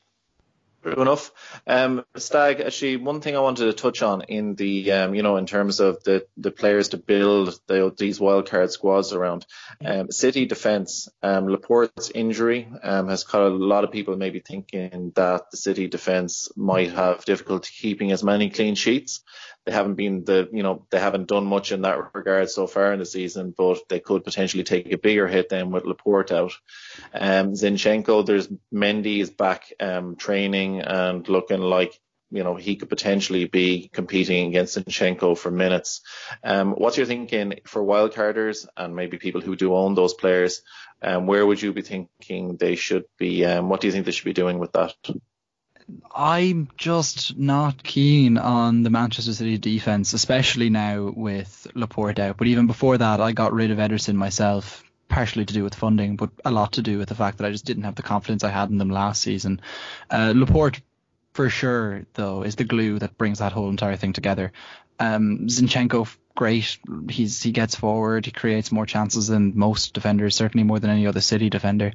[0.83, 1.31] True enough.
[1.65, 5.37] Um, Stag, actually, one thing I wanted to touch on in the, um, you know,
[5.37, 9.47] in terms of the, the players to build the, these wildcard squads around,
[9.83, 15.11] um, City defence, um, Laporte's injury, um, has got a lot of people maybe thinking
[15.15, 19.23] that the City defence might have difficulty keeping as many clean sheets.
[19.65, 22.93] They haven't been the, you know, they haven't done much in that regard so far
[22.93, 26.53] in the season, but they could potentially take a bigger hit then with Laporte out.
[27.13, 31.99] Um, Zinchenko, there's Mendy is back um, training and looking like
[32.31, 36.01] you know he could potentially be competing against Zinchenko for minutes.
[36.43, 40.61] Um, what's your thinking for wildcarders and maybe people who do own those players?
[41.01, 43.45] Um, where would you be thinking they should be?
[43.45, 44.93] Um, what do you think they should be doing with that?
[46.13, 52.37] I'm just not keen on the Manchester City defense, especially now with Laporte out.
[52.37, 56.15] But even before that, I got rid of Ederson myself, partially to do with funding,
[56.15, 58.43] but a lot to do with the fact that I just didn't have the confidence
[58.43, 59.61] I had in them last season.
[60.09, 60.81] Uh, Laporte,
[61.33, 64.53] for sure, though, is the glue that brings that whole entire thing together.
[64.99, 66.77] Um, Zinchenko, great.
[67.09, 68.25] He's he gets forward.
[68.25, 71.93] He creates more chances than most defenders, certainly more than any other City defender.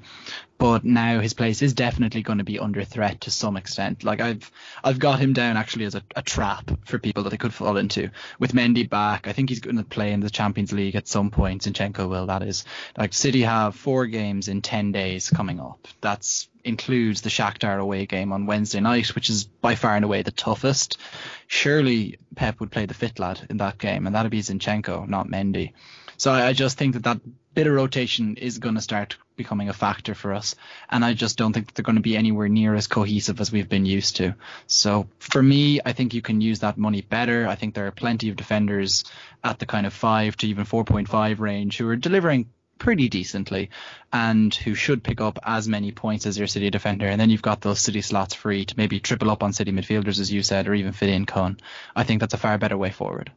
[0.58, 4.04] But now his place is definitely going to be under threat to some extent.
[4.04, 4.50] Like I've
[4.82, 7.76] I've got him down actually as a, a trap for people that they could fall
[7.76, 8.10] into.
[8.38, 11.30] With Mendy back, I think he's going to play in the Champions League at some
[11.30, 11.62] point.
[11.62, 12.64] Zinchenko will, that is.
[12.98, 15.86] Like City have four games in ten days coming up.
[16.00, 20.22] That's includes the Shakhtar away game on Wednesday night, which is by far and away
[20.22, 20.98] the toughest.
[21.46, 25.28] Surely Pep would play the fit lad in that game, and that'd be Zinchenko, not
[25.28, 25.72] Mendy.
[26.16, 27.20] So I I just think that that
[27.54, 30.54] bit of rotation is going to start becoming a factor for us,
[30.88, 33.68] and I just don't think they're going to be anywhere near as cohesive as we've
[33.68, 34.34] been used to.
[34.66, 37.48] So for me, I think you can use that money better.
[37.48, 39.04] I think there are plenty of defenders
[39.42, 42.46] at the kind of five to even 4.5 range who are delivering
[42.80, 43.70] pretty decently
[44.12, 47.06] and who should pick up as many points as your City defender.
[47.06, 50.18] And then you've got those City slots free to maybe triple up on City midfielders,
[50.18, 51.58] as you said, or even fit in Kun.
[51.94, 53.30] I think that's a far better way forward.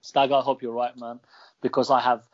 [0.00, 1.20] Stag, I hope you're right, man,
[1.60, 2.26] because I have.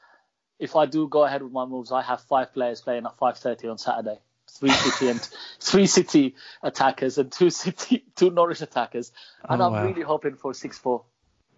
[0.59, 3.71] If I do go ahead with my moves, I have five players playing at 5:30
[3.71, 4.19] on Saturday.
[4.49, 5.21] Three City and
[5.61, 9.13] three City attackers and two City, two Norwich attackers,
[9.49, 9.85] and Oh, I'm wow.
[9.85, 11.05] really hoping for six four.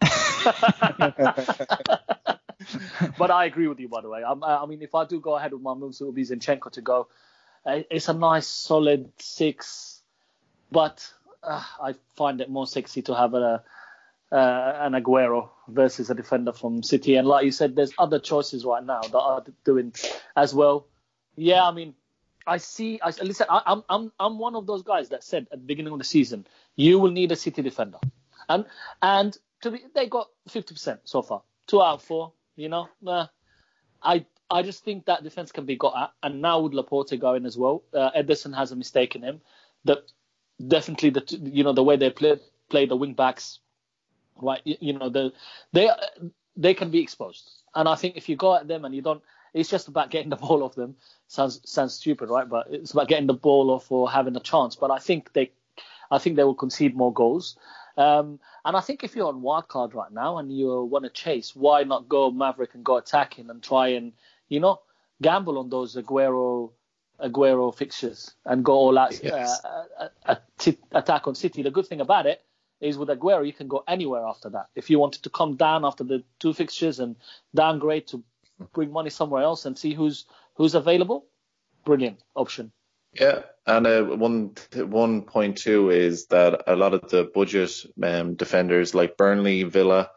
[3.18, 4.22] but I agree with you, by the way.
[4.26, 6.70] I'm, I mean, if I do go ahead with my moves, it will be Zinchenko
[6.72, 7.08] to go.
[7.64, 10.02] Uh, It's a nice, solid six,
[10.70, 13.62] but uh, I find it more sexy to have a,
[14.30, 17.16] uh, an Aguero versus a defender from City.
[17.16, 19.92] And like you said, there's other choices right now that are doing
[20.36, 20.86] as well.
[21.36, 21.94] Yeah, I mean,
[22.46, 23.00] I see.
[23.02, 23.46] I listen.
[23.48, 26.04] I, I'm I'm I'm one of those guys that said at the beginning of the
[26.04, 27.98] season, you will need a City defender,
[28.48, 28.64] and
[29.02, 32.32] and to be, they got 50% so far, two out of four.
[32.56, 32.88] You know.
[34.02, 37.44] I I just think that defense can be got at, and now with Laporte going
[37.44, 39.40] as well, uh, Ederson has a mistake in him.
[39.84, 40.10] That
[40.66, 42.38] definitely the you know the way they play
[42.68, 43.60] play the wing backs,
[44.42, 44.60] right?
[44.64, 45.32] You, you know the
[45.72, 45.90] they
[46.56, 49.22] they can be exposed, and I think if you go at them and you don't,
[49.54, 50.96] it's just about getting the ball off them.
[51.28, 52.48] Sounds sounds stupid, right?
[52.48, 54.76] But it's about getting the ball off or having a chance.
[54.76, 55.50] But I think they,
[56.10, 57.56] I think they will concede more goals.
[57.96, 61.10] Um, and I think if you're on wild card right now and you want to
[61.10, 64.12] chase, why not go Maverick and go attacking and try and
[64.48, 64.80] you know
[65.20, 66.70] gamble on those Aguero
[67.20, 69.64] Aguero fixtures and go all out Yes.
[69.64, 71.62] uh, uh, uh, t- attack on City.
[71.62, 72.40] The good thing about it
[72.80, 74.66] is with Aguero you can go anywhere after that.
[74.74, 77.16] If you wanted to come down after the two fixtures and
[77.54, 78.22] downgrade to
[78.72, 81.26] bring money somewhere else and see who's who's available,
[81.84, 82.72] brilliant option.
[83.12, 88.34] Yeah, and uh, one one point too is that a lot of the budget um,
[88.34, 90.10] defenders like Burnley, Villa,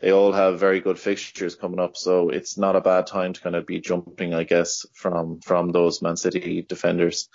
[0.00, 3.40] they all have very good fixtures coming up, so it's not a bad time to
[3.40, 7.28] kind of be jumping, I guess, from from those Man City defenders.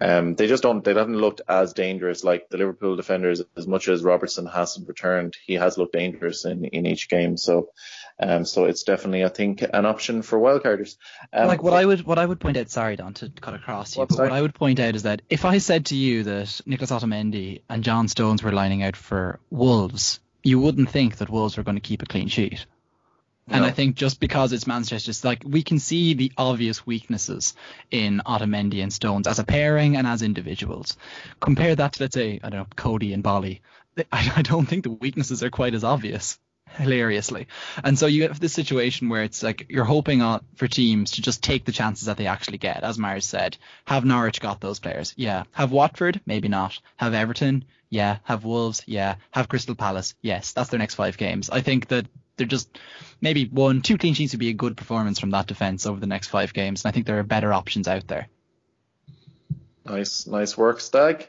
[0.00, 3.42] Um, they just don't, they haven't looked as dangerous like the Liverpool defenders.
[3.56, 7.36] As much as Robertson hasn't returned, he has looked dangerous in in each game.
[7.38, 7.70] So,
[8.18, 10.96] um, so it's definitely, I think, an option for wildcarders.
[11.32, 13.96] Um, like what I would what I would point out, sorry Don to cut across
[13.96, 14.32] you, but what?
[14.32, 17.82] I would point out is that if I said to you that Nicholas Otamendi and
[17.82, 21.80] John Stones were lining out for Wolves, you wouldn't think that Wolves were going to
[21.80, 22.66] keep a clean sheet.
[23.48, 23.68] And No.
[23.68, 27.54] I think just because it's Manchester, it's like we can see the obvious weaknesses
[27.90, 30.96] in Otamendi and Stones as a pairing and as individuals.
[31.40, 33.60] Compare that to let's say I don't know Coady and Boly.
[34.12, 36.38] I, I don't think the weaknesses are quite as obvious.
[36.78, 37.46] Hilariously,
[37.84, 41.22] and so you have this situation where it's like you're hoping on for teams to
[41.22, 42.82] just take the chances that they actually get.
[42.82, 43.56] As Myers said,
[43.86, 45.14] have Norwich got those players?
[45.16, 45.44] Yeah.
[45.52, 46.20] Have Watford?
[46.26, 46.78] Maybe not.
[46.96, 47.64] Have Everton?
[47.88, 48.18] Yeah.
[48.24, 48.82] Have Wolves?
[48.86, 49.14] Yeah.
[49.30, 50.14] Have Crystal Palace?
[50.20, 50.52] Yes.
[50.52, 51.48] That's their next five games.
[51.50, 52.06] I think that
[52.36, 52.78] they're just
[53.20, 56.06] maybe one, two clean sheets would be a good performance from that defense over the
[56.06, 56.84] next five games.
[56.84, 58.28] And I think there are better options out there.
[59.84, 61.28] Nice, nice work, Stag.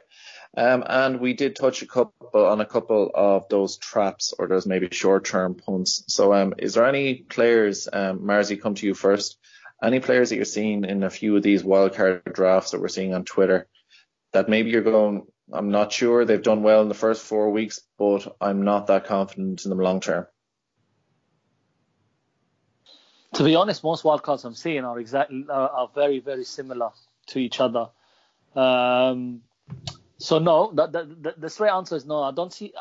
[0.56, 4.66] Um, and we did touch a couple on a couple of those traps or those
[4.66, 6.04] maybe short-term punts.
[6.08, 9.38] So, um, is there any players, um, Marzi, come to you first?
[9.84, 13.14] Any players that you're seeing in a few of these wildcard drafts that we're seeing
[13.14, 13.68] on Twitter
[14.34, 17.80] that maybe you're going, I'm not sure they've done well in the first four weeks,
[18.00, 20.26] but I'm not that confident in them long term.
[23.38, 26.90] To be honest, most wildcards I'm seeing are exactly are, are very very similar
[27.28, 27.90] to each other.
[28.56, 29.42] Um,
[30.18, 32.24] so no, the, straight answer is no.
[32.24, 32.74] I don't see.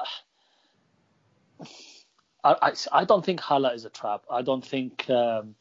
[2.42, 4.24] I, I, I don't think Haller is a trap.
[4.30, 5.56] I don't think um,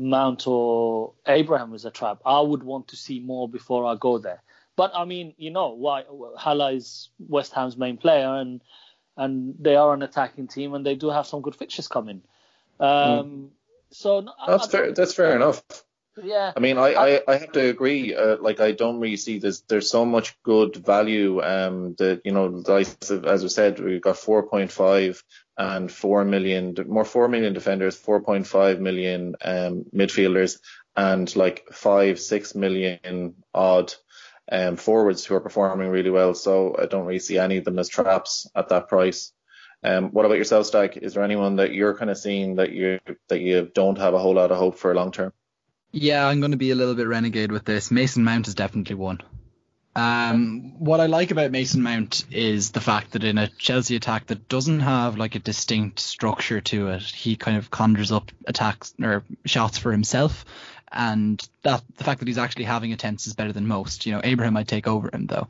[0.00, 2.22] Mount or Abraham is a trap.
[2.24, 4.42] I would want to see more before I go there.
[4.76, 6.04] But I mean, you know, why
[6.38, 8.62] Haller is West Ham's main player, and
[9.18, 12.22] and they are an attacking team, and they do have some good fixtures coming.
[12.80, 13.50] Um,
[13.90, 14.92] So I- That's I fair.
[14.92, 15.62] That's fair enough.
[16.22, 18.14] Yeah, I mean, I, I, I have to agree.
[18.14, 19.60] Uh, like, I don't really see this.
[19.68, 21.42] There's so much good value.
[21.42, 25.22] Um, that you know, as I said, we've got 4.5
[25.58, 30.58] and 4 million, more 4 million defenders, 4.5 million um midfielders,
[30.96, 33.92] and like five, six million odd
[34.50, 36.32] um forwards who are performing really well.
[36.32, 39.32] So I don't really see any of them as traps at that price.
[39.86, 40.96] Um, what about yourself, Stack?
[40.96, 44.18] Is there anyone that you're kind of seeing that you that you don't have a
[44.18, 45.32] whole lot of hope for long term?
[45.92, 47.92] Yeah, I'm going to be a little bit renegade with this.
[47.92, 49.20] Mason Mount is definitely one.
[49.94, 54.26] Um, what I like about Mason Mount is the fact that in a Chelsea attack
[54.26, 58.92] that doesn't have like a distinct structure to it, he kind of conjures up attacks
[59.00, 60.44] or shots for himself.
[60.92, 64.04] And that the fact that he's actually having attempts is better than most.
[64.04, 65.48] You know, Abraham might take over him though.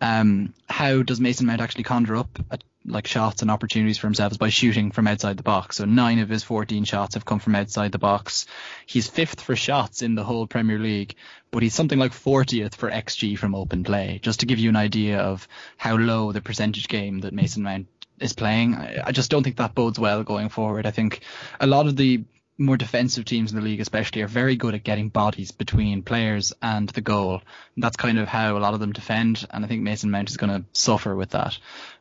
[0.00, 2.58] Um, how does Mason Mount actually conjure up a,
[2.88, 5.76] like shots and opportunities for themselves by shooting from outside the box.
[5.76, 8.46] So nine of his 14 shots have come from outside the box.
[8.86, 11.14] He's fifth for shots in the whole Premier League,
[11.50, 14.18] but he's something like 40th for XG from open play.
[14.22, 17.86] Just to give you an idea of how low the percentage game that Mason Mount
[18.20, 20.86] is playing, I, I just don't think that bodes well going forward.
[20.86, 21.20] I think
[21.60, 22.24] a lot of the
[22.58, 26.52] more defensive teams in the league, especially, are very good at getting bodies between players
[26.60, 27.40] and the goal.
[27.76, 30.36] That's kind of how a lot of them defend, and I think Mason Mount is
[30.36, 31.56] going to suffer with that.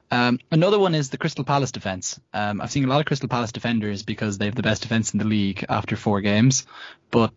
[0.09, 2.19] Um, another one is the Crystal Palace defense.
[2.33, 5.13] Um, I've seen a lot of Crystal Palace defenders because they have the best defense
[5.13, 6.65] in the league after four games,
[7.11, 7.31] but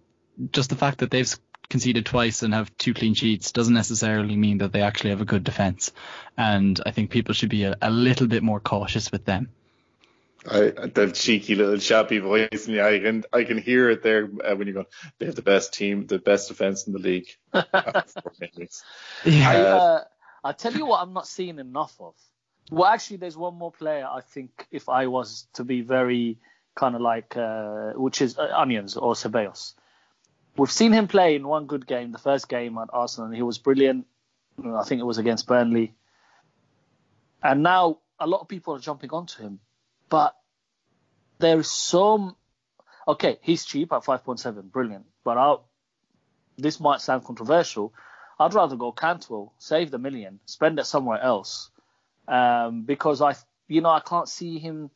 [0.53, 1.35] just the fact that they've
[1.69, 5.25] conceded twice and have two clean sheets doesn't necessarily mean that they actually have a
[5.25, 5.93] good defense.
[6.37, 9.51] And I think people should be a, a little bit more cautious with them.
[10.49, 14.27] I, that cheeky little chappy voice, and yeah, I can I can hear it there
[14.43, 14.87] uh, when you go.
[15.19, 17.29] They have the best team, the best defense in the league.
[17.53, 20.05] I, uh,
[20.43, 22.15] I tell you what, I'm not seeing enough of.
[22.71, 24.07] Well, actually, there's one more player.
[24.07, 26.39] I think if I was to be very
[26.75, 29.75] kind of like, uh, which is uh, Onions or Ceballos.
[30.57, 33.43] We've seen him play in one good game, the first game at Arsenal, and he
[33.43, 34.07] was brilliant.
[34.65, 35.95] I think it was against Burnley.
[37.43, 39.61] And now a lot of people are jumping onto him
[40.11, 40.37] but
[41.39, 42.37] there is some.
[43.09, 43.39] okay.
[43.41, 45.07] He's cheap at 5.7, brilliant.
[45.25, 45.67] But I'll,
[46.59, 47.95] this might sound controversial.
[48.39, 51.71] I'd rather go Cantwell, save the million, spend it somewhere else,
[52.29, 53.35] um, because I,
[53.69, 54.91] you know, I can't see him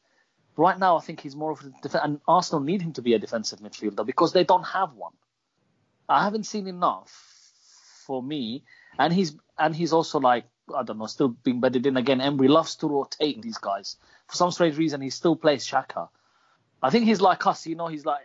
[0.56, 0.96] right now.
[0.96, 3.60] I think he's more of a def- and Arsenal need him to be a defensive
[3.60, 5.12] midfielder because they don't have one.
[6.08, 7.10] I haven't seen enough
[8.06, 8.64] for me,
[8.98, 10.44] and he's and he's also like
[10.74, 12.20] I don't know, still being bedded in again.
[12.20, 13.96] Emery loves to rotate these guys.
[14.28, 16.08] For some strange reason, he still plays Xhaka.
[16.82, 17.88] I think he's like us, you know.
[17.88, 18.22] He's like,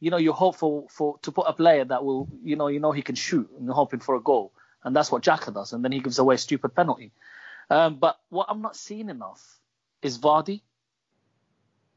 [0.00, 0.86] you know, you hope for,
[1.22, 3.74] to put a player that will, you know, you know he can shoot and you're
[3.74, 4.52] hoping for a goal,
[4.82, 7.12] and that's what Xhaka does, and then he gives away a stupid penalty.
[7.72, 9.40] Um, but what I'm not seeing enough
[10.02, 10.60] is Vardy.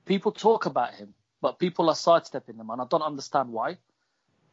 [0.06, 3.78] People talk about him, but people are sidestepping him, and I don't understand why.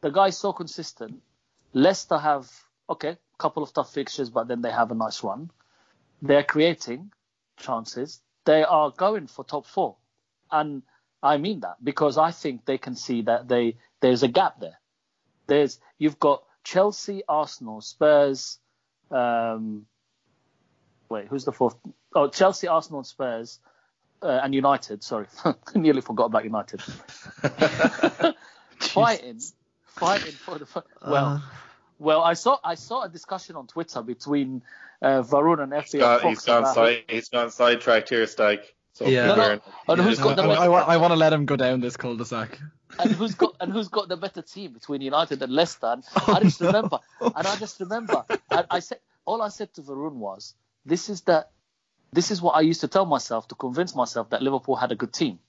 [0.01, 1.21] The guy's so consistent.
[1.71, 2.51] Leicester have
[2.89, 5.49] okay, a couple of tough fixtures, but then they have a nice run.
[6.21, 7.13] They're creating
[7.55, 8.19] chances.
[8.43, 9.95] They are going for top four,
[10.51, 10.83] and
[11.21, 14.81] I mean that because I think they can see that they there's a gap there.
[15.47, 18.59] There's you've got Chelsea, Arsenal, Spurs.
[19.09, 19.85] Um,
[21.13, 21.75] wait, who's the fourth?
[22.15, 23.59] Oh, Chelsea, Arsenal, and Spurs,
[24.21, 25.03] uh, and United.
[25.03, 25.27] Sorry,
[25.75, 26.81] nearly forgot about United.
[28.79, 29.39] fighting,
[29.85, 31.25] fighting for the well.
[31.25, 31.41] Uh
[31.99, 34.61] well, I saw I saw a discussion on Twitter between
[35.01, 35.81] uh, Varun and FPL.
[35.83, 38.65] He's gone, he's gone, side, he's gone sidetracked here, Stike.
[38.93, 39.27] So yeah.
[39.27, 39.61] No, no.
[39.87, 42.59] And who's got the I, I, I, want to let him go down this cul-de-sac.
[42.99, 45.87] And who's got and who's got the better team between United and Leicester?
[45.87, 46.67] And oh, I just no.
[46.67, 50.53] remember, and I just remember, I, I said all I said to Varun was,
[50.85, 51.47] "This is the,
[52.11, 54.95] this is what I used to tell myself to convince myself that Liverpool had a
[54.95, 55.39] good team."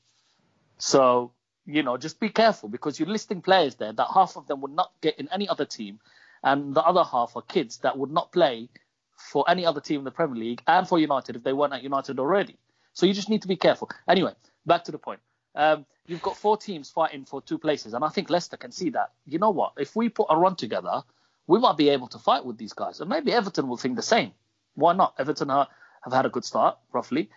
[0.79, 1.33] So
[1.67, 4.73] you know, just be careful because you're listing players there that half of them would
[4.73, 5.99] not get in any other team,
[6.43, 8.69] and the other half are kids that would not play
[9.17, 11.83] for any other team in the Premier League and for United if they weren't at
[11.83, 12.57] United already.
[12.93, 13.91] So you just need to be careful.
[14.09, 14.33] Anyway,
[14.67, 15.21] back to the point.
[15.55, 18.91] Um, you've got four teams fighting for two places, and I think Leicester can see
[18.91, 19.13] that.
[19.27, 19.73] You know what?
[19.79, 21.03] If we put a run together,
[21.47, 24.03] we might be able to fight with these guys, and maybe Everton will think the
[24.03, 24.33] same.
[24.75, 25.15] Why not?
[25.19, 25.69] Everton are,
[26.03, 27.31] have had a good start, roughly.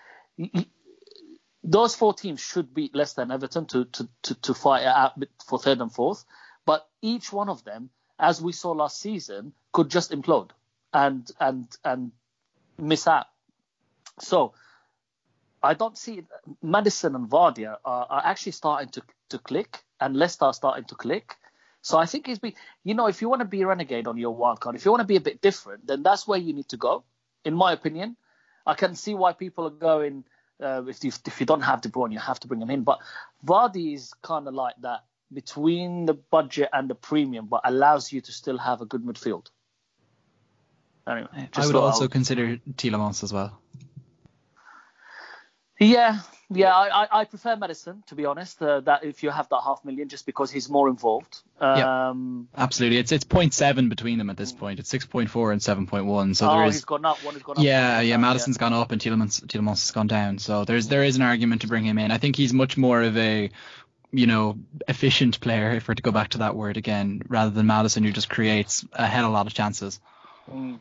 [1.63, 5.13] Those four teams should beat Leicester and Everton to to to, to fight out
[5.45, 6.23] for third and fourth,
[6.65, 10.49] but each one of them as we saw last season, could just implode
[10.93, 12.11] and and and
[12.77, 13.27] miss out.
[14.19, 14.53] So
[15.61, 16.23] I don't see
[16.61, 20.95] Maddison and Vardy are, are actually starting to to click, and Leicester are starting to
[20.95, 21.35] click.
[21.81, 24.17] So I think it's be you know if you want to be a renegade on
[24.17, 26.53] your wild card, if you want to be a bit different, then that's where you
[26.53, 27.03] need to go.
[27.47, 28.17] In my opinion,
[28.65, 30.25] I can see why people are going.
[30.61, 32.83] Uh, if you if you don't have De Bruyne, you have to bring him in.
[32.83, 32.99] But
[33.45, 38.19] Vardy is kind of like that between the budget and the premium, but allows you
[38.21, 39.47] to still have a good midfield.
[41.07, 42.09] Anyway, I would also I'll...
[42.09, 43.61] consider Tielemans as well.
[45.79, 46.19] Yeah,
[46.49, 48.61] yeah, I, I prefer Maddison to be honest.
[48.61, 51.41] Uh, that if you have that half million, just because he's more involved.
[51.59, 52.97] Um, yeah, absolutely.
[52.99, 54.79] It's it's 0.7 between them at this point.
[54.79, 56.35] It's 6.4 and 7.1.
[56.35, 56.75] So oh, there is.
[56.75, 57.23] he's gone up.
[57.23, 57.63] One has gone up.
[57.63, 58.17] Yeah, yeah.
[58.17, 58.61] Maddison's yeah.
[58.61, 60.39] gone up and Tielemans Tielemans has gone down.
[60.39, 62.11] So there's there is an argument to bring him in.
[62.11, 63.51] I think he's much more of a
[64.11, 64.57] you know,
[64.87, 68.13] efficient player, if we're to go back to that word again, rather than Maddison, who
[68.13, 69.99] just creates a hell of a lot of chances.
[70.49, 70.79] Mm.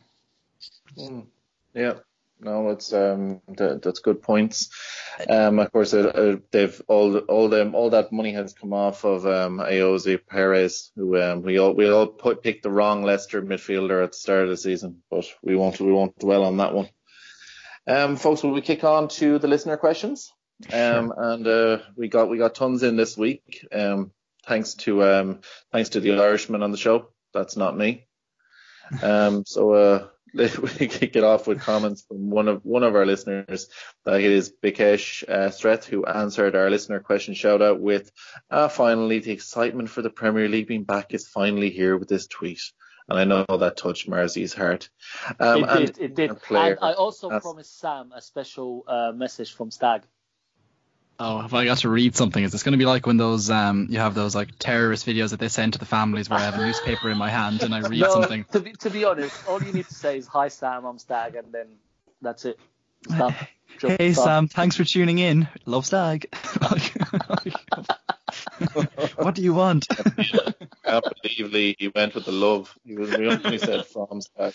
[0.97, 1.25] Mm.
[1.73, 1.93] Yeah,
[2.39, 4.69] no, it's um, th- that's good points.
[5.29, 9.03] Um, of course, uh, uh, they've all all them all that money has come off
[9.05, 13.41] of um Ayoze Perez, who um we all we all put picked the wrong Leicester
[13.41, 16.73] midfielder at the start of the season, but we won't we won't dwell on that
[16.73, 16.89] one.
[17.87, 20.31] Um, folks, will we kick on to the listener questions?
[20.73, 23.65] Um, and uh, we got we got tons in this week.
[23.71, 24.11] Um,
[24.45, 25.39] thanks to um,
[25.71, 27.09] thanks to the Irishman on the show.
[27.33, 28.07] That's not me.
[29.01, 30.07] Um, so uh,
[30.79, 33.69] we kick it off with comments from one of one of our listeners.
[34.05, 38.11] That is Bikesh uh, Streth, who answered our listener question shout out with,
[38.51, 42.27] uh, "Finally, the excitement for the Premier League being back is finally here with this
[42.27, 42.61] tweet."
[43.09, 44.89] And I know that touched Marzi's heart.
[45.39, 46.31] Um, it and did, it did.
[46.49, 50.03] And I also that's- promised Sam a special uh, message from Stag.
[51.19, 52.43] Oh, have I got to read something?
[52.43, 55.31] Is this going to be like when those um you have those like terrorist videos
[55.31, 57.73] that they send to the families where I have a newspaper in my hand and
[57.73, 58.45] I read no, something?
[58.51, 61.35] To be, to be honest, all you need to say is, Hi Sam, I'm Stag,
[61.35, 61.67] and then
[62.21, 62.59] that's it.
[63.05, 63.33] It's done.
[63.79, 64.23] Job Hey done.
[64.23, 65.47] Sam, thanks for tuning in.
[65.65, 66.27] Love Stag.
[69.15, 69.87] what do you want?
[69.87, 72.77] can't believe Lee, he went with the love.
[72.85, 74.53] He was we only said from Stag.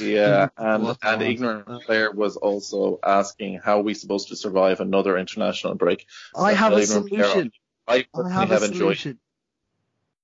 [0.00, 5.74] Yeah, and ignorant player was also asking how are we supposed to survive another international
[5.74, 6.06] break.
[6.36, 7.52] I have a solution.
[7.88, 8.78] I I have have, a enjoyed.
[8.98, 9.18] solution.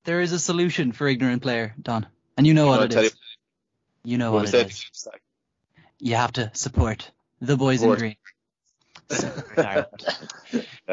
[0.05, 2.07] There is a solution for ignorant player, Don,
[2.37, 3.15] and you know You what it is.
[4.05, 4.85] You know What what it
[6.01, 7.11] You have to support
[7.41, 7.99] the boys Support.
[7.99, 8.17] in green.
[9.57, 9.85] Yeah.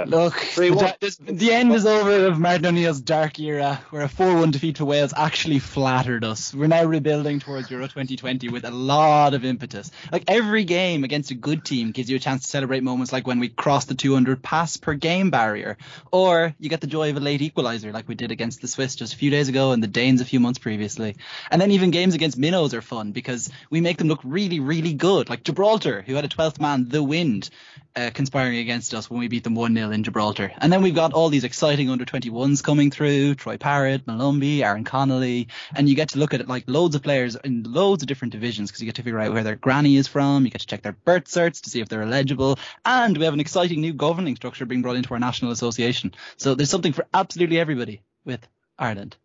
[0.06, 4.78] Look, the, the end is over of Martin O'Neill's dark era, where a 4-1 defeat
[4.78, 6.54] to Wales actually flattered us.
[6.54, 9.92] We're now rebuilding towards Euro 2020 with a lot of impetus.
[10.12, 13.28] Like every game against a good team gives you a chance to celebrate moments like
[13.28, 15.78] when we crossed the 200 pass per game barrier,
[16.12, 18.96] or you get the joy of a late equaliser like we did against the Swiss
[18.96, 21.18] just a few days ago and the Danes a few months previously.
[21.52, 24.94] And then even games against minnows are fun because we make them look really, really
[24.94, 25.30] good.
[25.30, 27.50] Like Gibraltar, who had a 12th man, the wind,
[27.96, 30.52] uh, conspiring against us when we beat them 1-0 in Gibraltar.
[30.58, 34.84] And then we've got all these exciting under 21s coming through, Troy Parrott, Malumbi, Aaron
[34.84, 38.08] Connolly, and you get to look at it like loads of players in loads of
[38.08, 40.62] different divisions because you get to figure out where their granny is from, you get
[40.62, 43.82] to check their birth certs to see if they're eligible, and we have an exciting
[43.82, 46.14] new governing structure being brought into our national association.
[46.38, 49.18] So there's something for absolutely everybody with Ireland.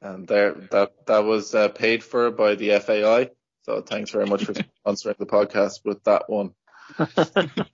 [0.00, 3.30] And there, that that was uh, paid for by the FAI.
[3.62, 4.52] So thanks very much for
[4.86, 6.54] sponsoring the podcast with that one.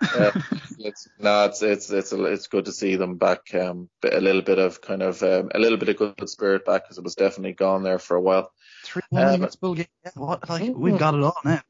[0.00, 0.32] Uh,
[0.80, 3.54] it's no, it's it's it's it's good to see them back.
[3.54, 6.82] Um, a little bit of kind of um, a little bit of good spirit back
[6.84, 8.50] because it was definitely gone there for a while.
[8.84, 9.88] Three Um, against Bulgaria.
[10.14, 10.48] What?
[10.48, 11.62] Like we've got it all now.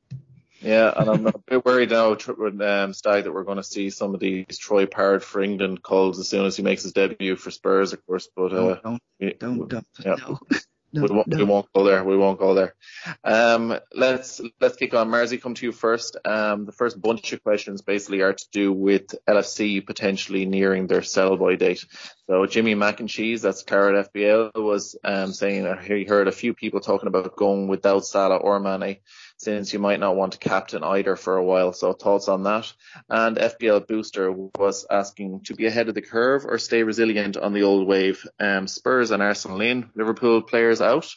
[0.61, 4.15] Yeah, and I'm a bit worried now, um, Stag, that we're going to see some
[4.15, 7.51] of these Troy Parrott for England calls as soon as he makes his debut for
[7.51, 8.29] Spurs, of course.
[8.35, 10.17] But uh, don't, we- don't, don't, yeah.
[10.17, 10.41] no.
[10.95, 12.05] we, won't, we won't go there.
[12.05, 12.75] We won't go there.
[13.23, 15.09] Um, let's let's kick on.
[15.09, 16.17] Marzi, come to you first.
[16.25, 21.03] Um, the first bunch of questions basically are to do with LFC potentially nearing their
[21.03, 21.85] sell by date.
[22.27, 26.55] So Jimmy Mac and Cheese, that's Carrot FPL, was um, saying he heard a few
[26.55, 28.99] people talking about going without Salah or Mane
[29.37, 31.73] since you might not want to captain either for a while.
[31.73, 32.73] So thoughts on that?
[33.09, 37.53] And FPL Booster was asking to be ahead of the curve or stay resilient on
[37.53, 38.27] the old wave.
[38.39, 41.09] Um, Spurs and Arsenal in, Liverpool players out.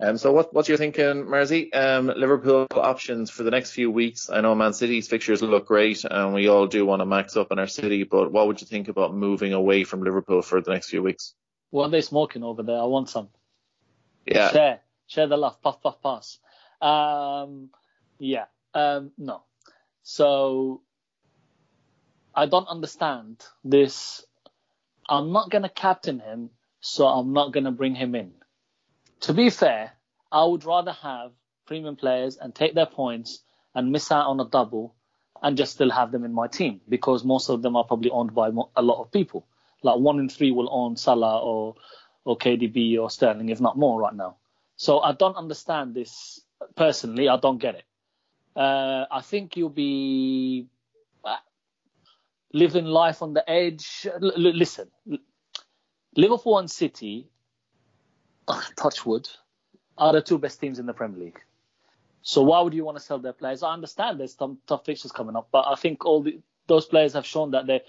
[0.00, 1.74] Um, so what, what's your thinking, Marzi?
[1.74, 4.30] Um, Liverpool options for the next few weeks.
[4.30, 7.50] I know Man City's fixtures look great and we all do want to max up
[7.50, 10.72] in our city, but what would you think about moving away from Liverpool for the
[10.72, 11.34] next few weeks?
[11.70, 12.78] What are they smoking over there?
[12.78, 13.28] I want some.
[14.24, 14.52] Yeah.
[14.52, 14.80] Share.
[15.08, 15.60] Share the love.
[15.62, 16.38] Puff, puff, pass.
[16.80, 17.70] Um,
[18.18, 18.46] yeah.
[18.74, 19.42] Um, no.
[20.02, 20.82] So
[22.34, 24.24] I don't understand this.
[25.08, 26.50] I'm not going to captain him,
[26.80, 28.32] so I'm not going to bring him in.
[29.20, 29.92] To be fair,
[30.30, 31.32] I would rather have
[31.66, 33.42] premium players and take their points
[33.74, 34.94] and miss out on a double
[35.42, 38.34] and just still have them in my team because most of them are probably owned
[38.34, 39.46] by a lot of people.
[39.82, 41.76] Like one in three will own Salah or
[42.24, 44.36] or KDB or Sterling, if not more, right now.
[44.76, 46.40] So I don't understand this
[46.76, 47.28] personally.
[47.28, 47.84] I don't get it.
[48.56, 50.66] Uh, I think you'll be
[51.24, 51.36] uh,
[52.52, 54.06] living life on the edge.
[54.06, 54.88] L- l- listen,
[56.16, 57.28] Liverpool and City,
[58.76, 59.28] touch wood,
[59.96, 61.40] are the two best teams in the Premier League.
[62.22, 63.62] So why would you want to sell their players?
[63.62, 67.12] I understand there's some tough fixtures coming up, but I think all the, those players
[67.12, 67.82] have shown that they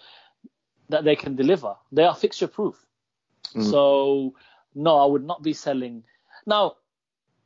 [0.90, 1.76] that they can deliver.
[1.92, 2.76] They are fixture proof.
[3.56, 3.70] Mm.
[3.70, 4.36] So
[4.76, 6.04] no, I would not be selling.
[6.46, 6.78] Now,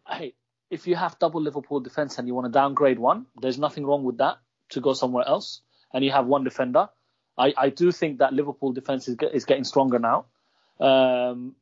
[0.10, 0.34] hey,
[0.74, 4.04] if you have double Liverpool defense and you want to downgrade one, there's nothing wrong
[4.04, 4.38] with that
[4.70, 5.62] to go somewhere else,
[5.94, 6.90] and you have one defender.
[7.38, 10.26] I, I do think that Liverpool defense is, is getting stronger now,
[10.80, 11.56] um,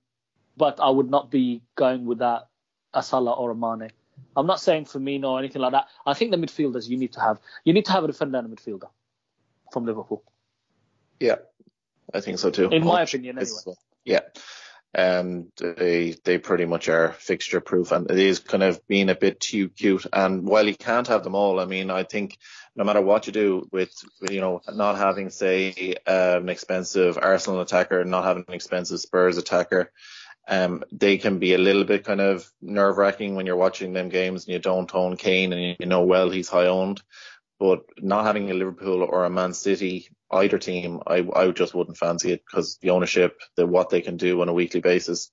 [0.55, 2.47] but I would not be going with that
[2.93, 3.91] a Salah or a Mane.
[4.35, 5.87] I'm not saying Firmino or anything like that.
[6.05, 8.51] I think the midfielders you need to have you need to have a defender and
[8.51, 8.89] a midfielder
[9.71, 10.23] from Liverpool.
[11.19, 11.37] Yeah.
[12.13, 12.69] I think so too.
[12.69, 13.75] In my opinion, anyway.
[14.03, 14.21] Yeah.
[14.97, 19.15] Um, they they pretty much are fixture proof, and it is kind of being a
[19.15, 20.05] bit too cute.
[20.11, 22.37] And while you can't have them all, I mean, I think
[22.75, 23.93] no matter what you do with
[24.29, 29.91] you know not having say an expensive Arsenal attacker, not having an expensive Spurs attacker,
[30.47, 34.09] um, they can be a little bit kind of nerve wracking when you're watching them
[34.09, 37.01] games and you don't own Kane and you know well he's high owned.
[37.61, 41.95] But not having a Liverpool or a Man City either team, I, I just wouldn't
[41.95, 45.29] fancy it because the ownership, the what they can do on a weekly basis,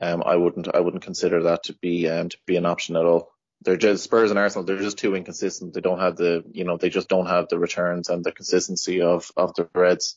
[0.00, 3.04] um, I wouldn't I wouldn't consider that to be um, to be an option at
[3.04, 3.32] all.
[3.62, 4.64] They're just Spurs and Arsenal.
[4.64, 5.74] They're just too inconsistent.
[5.74, 9.02] They don't have the you know they just don't have the returns and the consistency
[9.02, 10.16] of of the Reds.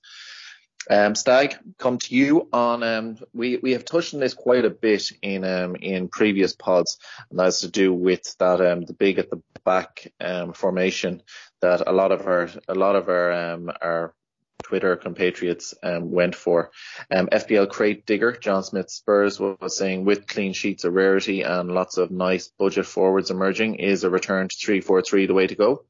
[0.90, 2.82] Um, Stag, come to you on.
[2.84, 6.98] Um, we we have touched on this quite a bit in um, in previous pods,
[7.30, 11.22] and that's to do with that um, the big at the back um, formation
[11.62, 14.16] that a lot of our a lot of our um, our
[14.64, 16.72] Twitter compatriots um, went for.
[17.14, 21.72] Um, FPL crate digger John Smith Spurs was saying with clean sheets a rarity and
[21.72, 25.48] lots of nice budget forwards emerging is a return to three four three the way
[25.48, 25.86] to go.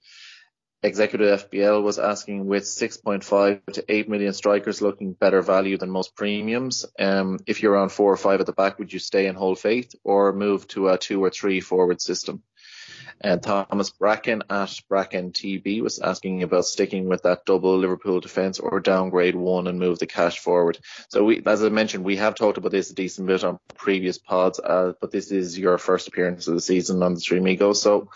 [0.84, 6.16] Executive FPL was asking with 6.5 to 8 million strikers looking better value than most
[6.16, 6.88] premiums.
[6.98, 9.60] Um, if you're on four or five at the back, would you stay and hold
[9.60, 12.42] faith or move to a two or three forward system?
[13.24, 18.58] And Thomas Bracken at Bracken TB was asking about sticking with that double Liverpool defence
[18.58, 20.80] or downgrade one and move the cash forward.
[21.10, 24.18] So we, as I mentioned, we have talked about this a decent bit on previous
[24.18, 27.76] pods, uh, but this is your first appearance of the season on the Three Migos.
[27.76, 28.10] So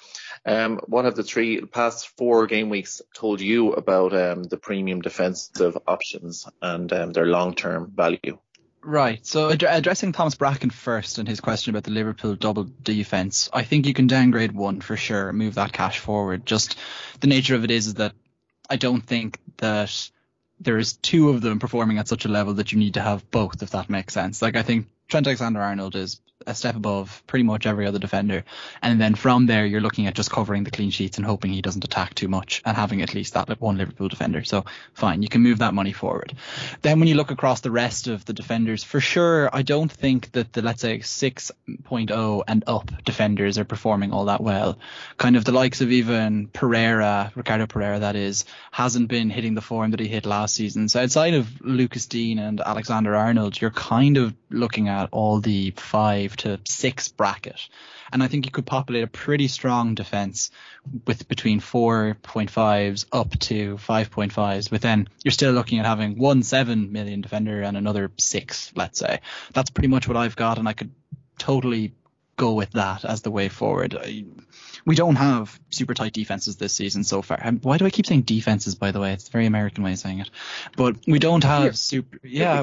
[0.46, 5.02] um, what have the three past four game weeks told you about um, the premium
[5.02, 8.38] defensive options and um, their long-term value?
[8.82, 9.26] Right.
[9.26, 13.64] So ad- addressing Thomas Bracken first and his question about the Liverpool double defense, I
[13.64, 16.46] think you can downgrade one for sure, move that cash forward.
[16.46, 16.78] Just
[17.20, 18.14] the nature of it is, is that
[18.70, 20.12] I don't think that
[20.60, 23.64] there's two of them performing at such a level that you need to have both,
[23.64, 24.42] if that makes sense.
[24.42, 28.44] Like I think Trent Alexander-Arnold is a step above pretty much every other defender.
[28.82, 31.62] And then from there, you're looking at just covering the clean sheets and hoping he
[31.62, 34.44] doesn't attack too much and having at least that one Liverpool defender.
[34.44, 36.36] So fine, you can move that money forward.
[36.82, 40.32] Then when you look across the rest of the defenders, for sure, I don't think
[40.34, 44.78] that the, let's say 6.0 and up defenders are performing all that well.
[45.18, 49.62] Kind of the likes of even Pereira, Ricardo Pereira, that is, hasn't been hitting the
[49.62, 50.90] form that he hit last season.
[50.90, 55.72] So outside of Lucas Digne and Alexander Arnold, you're kind of looking at all the
[55.72, 57.60] five to six bracket.
[58.12, 60.52] And I think you could populate a pretty strong defense
[61.06, 64.70] with between 4.5s up to 5.5s.
[64.70, 69.00] But then you're still looking at having one 7 million defender and another six, let's
[69.00, 69.22] say.
[69.54, 70.58] That's pretty much what I've got.
[70.58, 70.92] And I could
[71.38, 71.94] totally
[72.38, 73.98] go with that as the way forward.
[74.86, 77.40] We don't have super tight defenses this season so far.
[77.62, 78.76] Why do I keep saying defenses?
[78.76, 80.30] By the way, it's a very American way of saying it.
[80.76, 82.20] But we don't have super.
[82.24, 82.62] Yeah,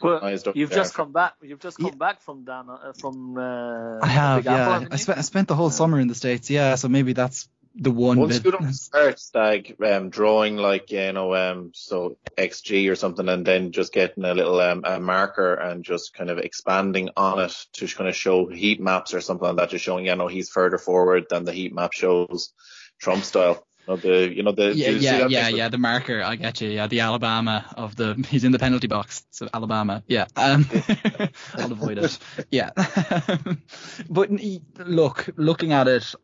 [0.00, 1.34] well, you've just come back.
[1.42, 1.94] You've just come yeah.
[1.96, 3.36] back from Dan uh, from.
[3.36, 4.44] Uh, I have.
[4.44, 6.48] Yeah, I spent I spent the whole summer in the states.
[6.48, 7.48] Yeah, so maybe that's
[7.78, 8.54] the one Once bit.
[8.60, 13.70] you start stag um, drawing like you know um so xg or something and then
[13.70, 17.86] just getting a little um, a marker and just kind of expanding on it to
[17.86, 20.78] kind of show heat maps or something like that just showing you know he's further
[20.78, 22.52] forward than the heat map shows
[22.98, 26.34] Trump style you know, the you know the yeah yeah yeah yeah the marker I
[26.34, 30.26] get you yeah the Alabama of the he's in the penalty box so Alabama yeah
[30.36, 30.68] um
[31.54, 32.18] I'll avoid it
[32.50, 32.70] yeah
[34.10, 34.30] but
[34.78, 36.14] look looking at it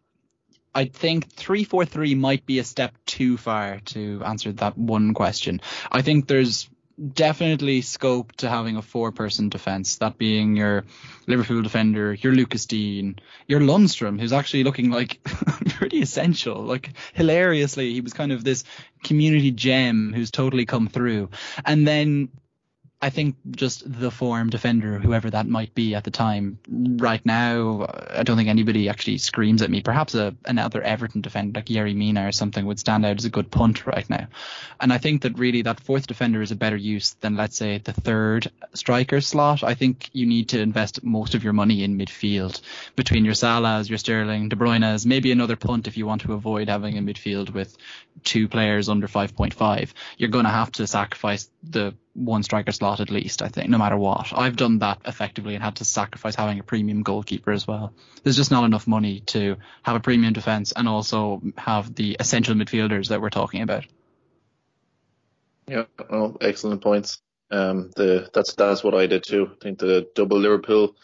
[0.75, 5.61] I think 343 might be a step too far to answer that one question.
[5.91, 6.69] I think there's
[7.13, 10.85] definitely scope to having a four person defence, that being your
[11.27, 13.17] Liverpool defender, your Lucas Digne,
[13.47, 15.23] your Lundstram, who's actually looking like
[15.71, 16.63] pretty essential.
[16.63, 18.65] Like hilariously, he was kind of this
[19.03, 21.31] community gem who's totally come through.
[21.65, 22.29] And then
[23.05, 27.87] I think just the form defender, whoever that might be at the time, right now,
[28.09, 29.83] I don't think anybody actually screams at me.
[29.83, 33.29] Perhaps a, another Everton defender like Yerry Mina or something would stand out as a
[33.29, 34.29] good punt right now.
[34.81, 37.77] And I think that really that fourth defender is a better use than, let's say,
[37.77, 39.63] the third striker slot.
[39.63, 42.63] I think you need to invest most of your money in midfield
[42.97, 46.71] between your Salahs, your Sterling, De Bruyne's, maybe another punt if you want to avoid
[46.71, 47.77] having a midfield with
[48.23, 49.91] two players under 5.5.
[50.17, 53.79] You're going to have to sacrifice the one striker slot at least, I think, no
[53.79, 54.33] matter what.
[54.33, 57.93] I've done that effectively and had to sacrifice having a premium goalkeeper as well.
[58.23, 62.55] There's just not enough money to have a premium defence and also have the essential
[62.55, 63.87] midfielders that we're talking about.
[65.67, 67.21] Yeah, well, excellent points.
[67.51, 69.51] Um, the that's that's what I did too.
[69.53, 70.97] I think the double Liverpool,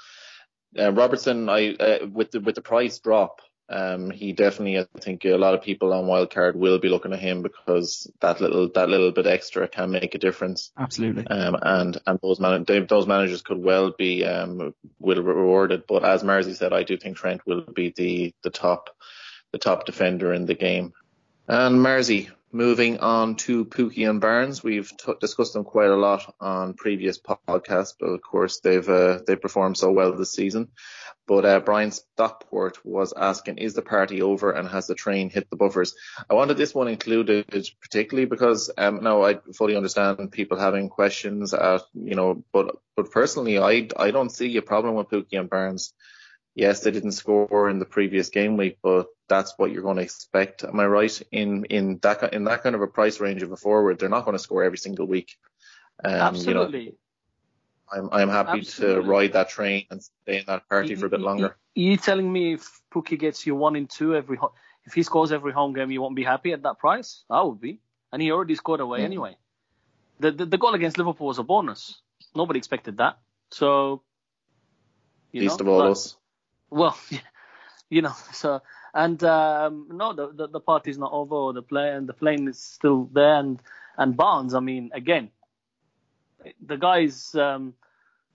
[0.79, 3.41] uh, Robertson, I uh, with the with the price drop,
[3.71, 7.21] Um, he definitely, I think, a lot of people on wildcard will be looking at
[7.21, 10.73] him because that little that little bit extra can make a difference.
[10.77, 11.25] Absolutely.
[11.29, 15.85] Um, and and those man those managers could well be um will rewarded.
[15.87, 18.91] But as Marzi said, I do think Trent will be the the top
[19.53, 20.93] the top defender in the game.
[21.47, 26.35] And Marzi, moving on to Pukki and Barnes, we've t- discussed them quite a lot
[26.41, 30.69] on previous podcasts, but of course they've uh, they performed so well this season.
[31.31, 35.49] But uh, Brian Stockport was asking, is the party over and has the train hit
[35.49, 35.95] the buffers?
[36.29, 37.47] I wanted this one included
[37.81, 43.13] particularly because um, no, I fully understand people having questions at you know, but but
[43.13, 45.95] personally, I I don't see a problem with Pukki and Barnes.
[46.57, 50.03] Yes, they didn't score in the previous game week, but that's what you're going to
[50.03, 50.65] expect.
[50.65, 51.23] Am I right?
[51.31, 54.25] In in that in that kind of a price range of a forward, they're not
[54.25, 55.37] going to score every single week.
[56.05, 56.81] Um, Absolutely.
[56.81, 56.93] You know,
[57.93, 59.03] I'm I'm happy Absolutely.
[59.03, 61.47] to ride that train and stay in that party for a bit longer.
[61.47, 64.39] Are you telling me if Pukki gets you one in two every
[64.87, 67.25] if he scores every home game, you won't be happy at that price?
[67.31, 67.81] I would be,
[68.13, 69.07] and he already scored away yeah.
[69.07, 69.37] anyway.
[70.21, 72.01] The, the, the goal against Liverpool was a bonus.
[72.35, 73.19] Nobody expected that.
[73.51, 74.03] So,
[75.33, 76.17] you least know, of all but, us.
[76.69, 76.99] Well,
[77.91, 78.63] you know, so
[78.95, 81.53] and um, no, the, the the party's not over.
[81.53, 83.61] The play and the plane is still there, and
[83.97, 84.55] and Barnes.
[84.55, 85.31] I mean, again,
[86.65, 87.75] the guy's um,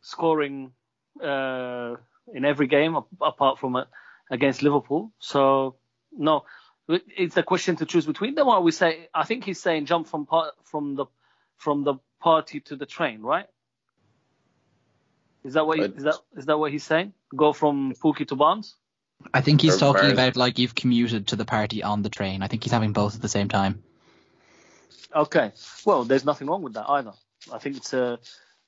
[0.02, 0.72] scoring
[1.22, 1.96] uh,
[2.34, 3.86] in every game apart from uh,
[4.30, 5.12] against Liverpool.
[5.20, 5.76] So
[6.12, 6.46] no,
[6.88, 8.48] it's a question to choose between them.
[8.48, 11.06] Or we say, I think he's saying jump from part, from the
[11.58, 13.48] from the party to the train, right?
[15.44, 17.14] Is that what he, is that is that what he's saying?
[17.36, 18.76] Go from Pukki to Barnes?
[19.34, 22.42] I think he's talking about like you've commuted to the party on the train.
[22.42, 23.84] I think he's having both at the same time.
[25.16, 25.52] Okay.
[25.86, 27.14] Well, there's nothing wrong with that either.
[27.52, 28.20] I think it's a,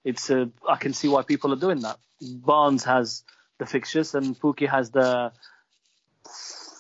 [0.04, 0.50] it's a.
[0.68, 1.98] I can see why people are doing that.
[2.22, 3.24] Barnes has
[3.58, 5.32] the fixtures and Pukki has the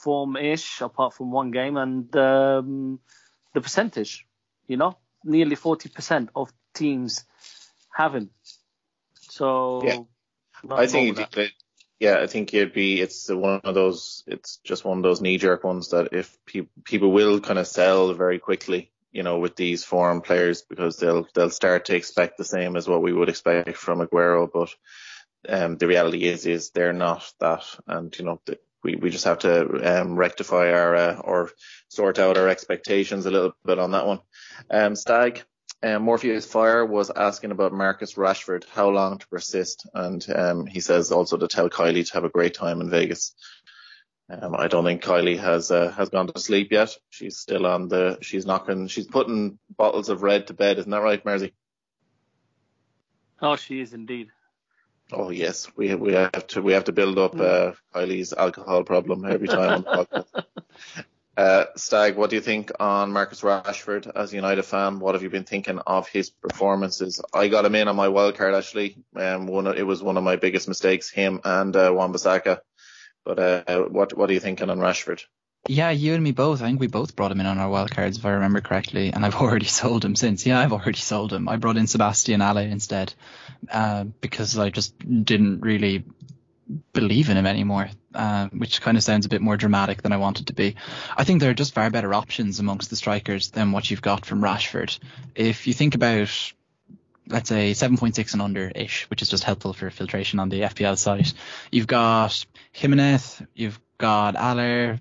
[0.03, 2.99] form-ish, apart from one game, and um,
[3.53, 4.25] the percentage.
[4.67, 7.23] You know, nearly 40% of teams
[7.93, 8.29] have him.
[9.15, 9.99] So yeah,
[10.71, 11.51] I think it,
[11.99, 14.23] yeah, I think it'd be it's one of those.
[14.27, 18.13] It's just one of those knee-jerk ones that if pe- people will kind of sell
[18.13, 22.43] very quickly you know, with these foreign players because they'll they'll start to expect the
[22.43, 24.47] same as what we would expect from Aguero.
[24.53, 24.75] But
[25.49, 29.25] um, the reality is is they're not that, and you know, the, we we just
[29.25, 31.49] have to um, rectify our uh, or
[31.87, 34.19] sort out our expectations a little bit on that one.
[34.69, 35.43] Um, Stag.
[35.83, 40.79] Um, Morpheus Fire was asking about Marcus Rashford, how long to persist, and um, he
[40.79, 43.35] says also to tell Kylie to have a great time in Vegas.
[44.29, 46.95] Um, I don't think Kylie has uh, has gone to sleep yet.
[47.09, 48.17] She's still on the.
[48.21, 48.87] She's knocking.
[48.87, 50.79] She's putting bottles of red to bed.
[50.79, 51.53] Isn't that right, Mersey?
[53.41, 54.29] Oh, she is indeed.
[55.13, 59.23] Oh yes, we we have to we have to build up uh, Kylie's alcohol problem
[59.25, 60.45] every time on the podcast.
[61.37, 64.97] Uh, Stag, what do you think on Marcus Rashford as a United fan?
[64.99, 67.21] What have you been thinking of his performances?
[67.31, 68.97] I got him in on my wild card actually.
[69.15, 71.11] Um, one it was one of my biggest mistakes.
[71.11, 72.61] Him and uh, Wan-Bissaka
[73.27, 75.23] but uh, what what are you thinking on Rashford?
[75.67, 76.61] Yeah, you and me both.
[76.61, 79.11] I think we both brought him in on our wild cards, if I remember correctly,
[79.11, 80.45] and I've already sold him since.
[80.45, 81.49] Yeah, I've already sold him.
[81.49, 83.13] I brought in Sebastien Haller instead
[83.69, 86.05] uh, because I just didn't really
[86.93, 90.17] believe in him anymore, uh, which kind of sounds a bit more dramatic than I
[90.17, 90.75] wanted to be.
[91.17, 94.25] I think there are just far better options amongst the strikers than what you've got
[94.25, 94.97] from Rashford.
[95.35, 96.53] If you think about
[97.29, 100.97] let's say 7.6 and under ish, which is just helpful for filtration on the FPL
[100.97, 101.33] site.
[101.71, 104.99] You've got Jimenez, you've got Haller,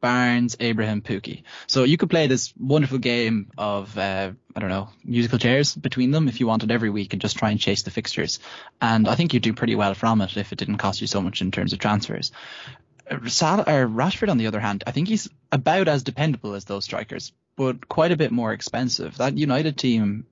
[0.00, 1.42] Barnes, Abraham, Pukki.
[1.66, 6.10] So you could play this wonderful game of, uh, I don't know, musical chairs between
[6.10, 8.38] them if you wanted every week and just try and chase the fixtures.
[8.80, 11.20] And I think you'd do pretty well from it if it didn't cost you so
[11.20, 12.30] much in terms of transfers.
[13.26, 16.84] Sal- or Rashford, on the other hand, I think he's about as dependable as those
[16.84, 19.16] strikers, but quite a bit more expensive.
[19.18, 20.26] That United team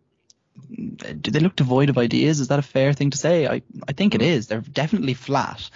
[0.71, 2.41] do they look devoid of ideas?
[2.41, 3.47] Is that a fair thing to say?
[3.47, 4.47] I, I think it mm.
[4.47, 5.69] They're definitely flat.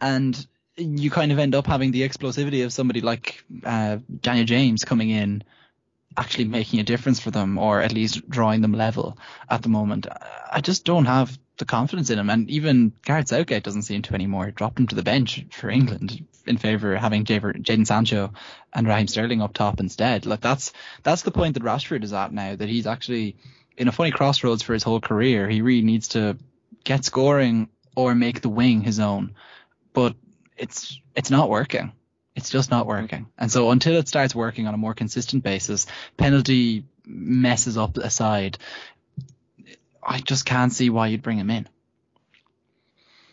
[0.00, 0.46] And
[0.76, 5.10] you kind of end up having the explosivity of somebody like uh, Daniel James coming
[5.10, 5.42] in,
[6.16, 9.18] actually making a difference for them, or at least drawing them level
[9.48, 10.06] at the moment.
[10.50, 12.28] I just don't have the confidence in him.
[12.28, 14.50] And even Gareth Southgate doesn't seem to anymore.
[14.50, 18.32] Dropped him to the bench for England in favour of having Jadon Sancho
[18.72, 20.26] and Raheem Sterling up top instead.
[20.26, 20.72] Like that's
[21.02, 22.54] that's the point that Rashford is at now.
[22.54, 23.36] That he's actually
[23.76, 25.48] in a funny crossroads for his whole career.
[25.48, 26.36] He really needs to
[26.84, 29.34] get scoring or make the wing his own.
[29.92, 30.14] But
[30.56, 31.92] it's it's not working.
[32.34, 33.26] It's just not working.
[33.38, 35.86] And so until it starts working on a more consistent basis,
[36.18, 38.58] penalty messes up aside,
[40.02, 41.66] I just can't see why you'd bring him in.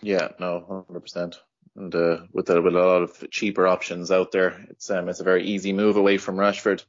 [0.01, 1.39] Yeah, no, hundred percent.
[1.75, 5.19] and uh, with, a, with a lot of cheaper options out there, it's um, it's
[5.19, 6.83] a very easy move away from Rashford.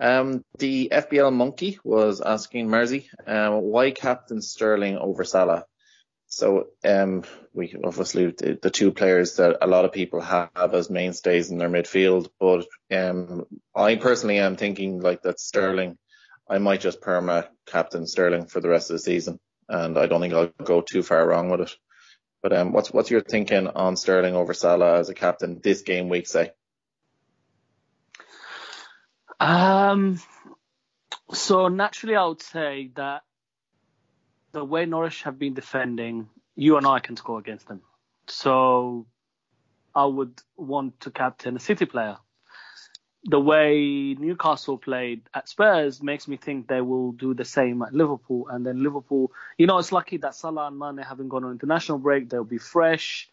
[0.00, 5.66] Um, the FPL monkey was asking Mersey, um, why captain Sterling over Salah?
[6.26, 10.88] So um, we obviously the, the, two players that a lot of people have as
[10.88, 13.44] mainstays in their midfield, but um,
[13.74, 15.98] I personally am thinking like that Sterling.
[16.48, 19.38] I might just perma captain Sterling for the rest of the season,
[19.68, 21.76] and I don't think I'll go too far wrong with it.
[22.42, 26.08] But um, what's what's your thinking on Sterling over Salah as a captain this game
[26.08, 26.52] week, say?
[29.40, 30.20] Um,
[31.32, 33.22] so naturally, I would say that
[34.52, 37.80] the way Norwich have been defending, you and I can score against them.
[38.26, 39.06] So
[39.94, 42.18] I would want to captain a City player.
[43.24, 47.94] The way Newcastle played at Spurs makes me think they will do the same at
[47.94, 48.48] Liverpool.
[48.48, 51.98] And then Liverpool, you know, it's lucky that Salah and Mane haven't gone on international
[51.98, 52.28] break.
[52.28, 53.30] They'll be fresh.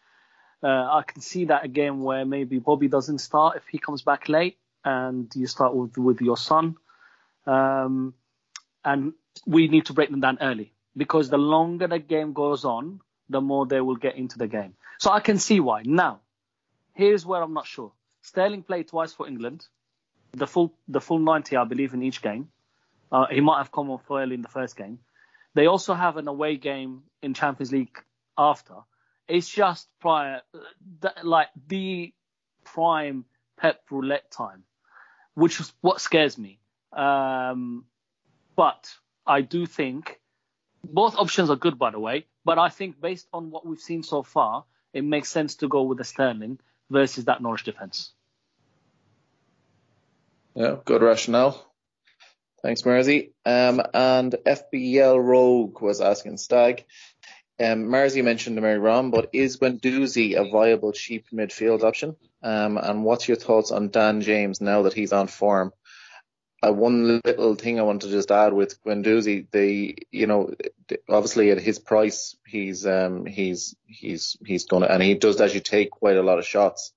[0.62, 4.28] Uh, I can see that again where maybe Bobby doesn't start if he comes back
[4.28, 6.76] late and you start with, with your son.
[7.46, 8.14] Um,
[8.84, 9.12] and
[9.46, 13.40] we need to break them down early because the longer the game goes on, the
[13.40, 14.74] more they will get into the game.
[14.98, 15.82] So I can see why.
[15.84, 16.20] Now,
[16.94, 17.92] here's where I'm not sure.
[18.22, 19.66] Sterling played twice for England,
[20.32, 22.48] the full the full 90, I believe, in each game.
[23.10, 24.98] Uh, he might have come off early in the first game.
[25.54, 27.98] They also have an away game in Champions League
[28.36, 28.74] after.
[29.26, 30.42] It's just prior,
[31.22, 32.12] like the
[32.64, 33.24] prime
[33.56, 34.62] Pep roulette time,
[35.38, 36.58] which is what scares me.
[36.92, 37.84] Um,
[38.56, 38.92] but
[39.24, 40.18] I do think
[40.82, 42.26] both options are good, by the way.
[42.44, 45.82] But I think based on what we've seen so far, it makes sense to go
[45.82, 46.58] with the Sterling
[46.90, 48.10] versus that Norwich defence.
[50.54, 51.64] Yeah, good rationale.
[52.60, 53.32] Thanks, Mersey.
[53.46, 56.84] Um, and FPL Rogue was asking Stag.
[57.60, 62.16] Um, mentioned the Mary Rom, but is Guendouzi a viable cheap midfield option?
[62.42, 65.72] Um, and what's your thoughts on Dan James now that he's on form?
[66.62, 70.52] uh, one little thing I want to just add with Guendouzi, they, you know,
[71.08, 75.90] obviously at his price, he's, um, he's, he's, he's gonna, and he does actually take
[75.90, 76.92] quite a lot of shots.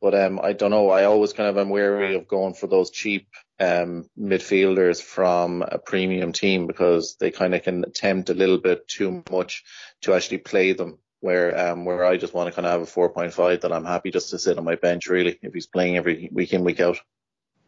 [0.00, 0.90] But, um, I don't know.
[0.90, 3.28] I always kind of am wary of going for those cheap,
[3.60, 8.88] um, midfielders from a premium team because they kind of can tempt a little bit
[8.88, 9.64] too much
[10.02, 10.98] to actually play them.
[11.20, 14.10] Where, um, where I just want to kind of have a 4.5 that I'm happy
[14.10, 16.98] just to sit on my bench really if he's playing every week in, week out.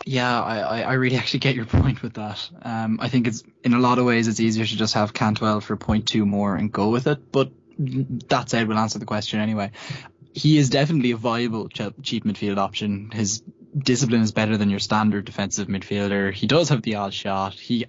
[0.05, 2.51] Yeah, I, I really actually get your point with that.
[2.61, 5.63] Um, I think it's in a lot of ways it's easier to just have Cantwell
[5.63, 7.33] for 0.2 more and go with it.
[7.33, 9.71] But that said, we'll answer the question anyway.
[10.35, 13.11] He is definitely a viable cheap midfield option.
[13.11, 13.43] His
[13.77, 16.33] discipline is better than your standard defensive midfielder.
[16.33, 17.55] He does have the odd shot.
[17.55, 17.87] He,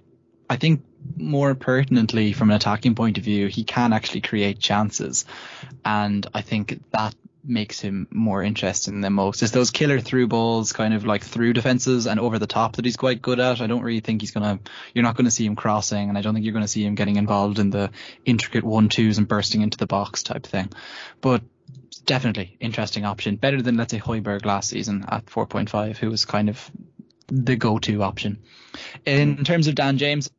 [0.48, 0.84] I think,
[1.16, 5.24] more pertinently from an attacking point of view, he can actually create chances,
[5.84, 7.14] and I think that
[7.44, 11.52] makes him more interesting than most is those killer through balls, kind of like through
[11.54, 13.60] defenses and over the top that he's quite good at.
[13.60, 14.58] I don't really think he's gonna,
[14.94, 17.16] you're not gonna see him crossing, and I don't think you're gonna see him getting
[17.16, 17.90] involved in the
[18.24, 20.70] intricate one twos and bursting into the box type thing.
[21.20, 21.42] But
[22.04, 26.48] definitely interesting option, better than let's say Højbjerg last season at 4.5, who was kind
[26.48, 26.70] of
[27.28, 28.38] the go-to option.
[29.04, 29.44] In mm.
[29.44, 30.30] terms of Dan James,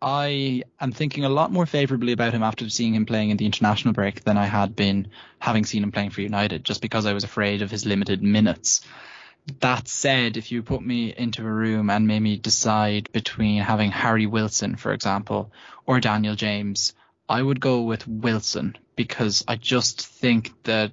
[0.00, 3.46] I am thinking a lot more favourably about him after seeing him playing in the
[3.46, 5.08] international break than I had been
[5.40, 8.82] having seen him playing for United, just because I was afraid of his limited minutes.
[9.60, 13.90] That said, if you put me into a room and made me decide between having
[13.90, 15.52] Harry Wilson, for example,
[15.84, 16.92] or Daniel James,
[17.28, 20.90] I would go with Wilson because I just think that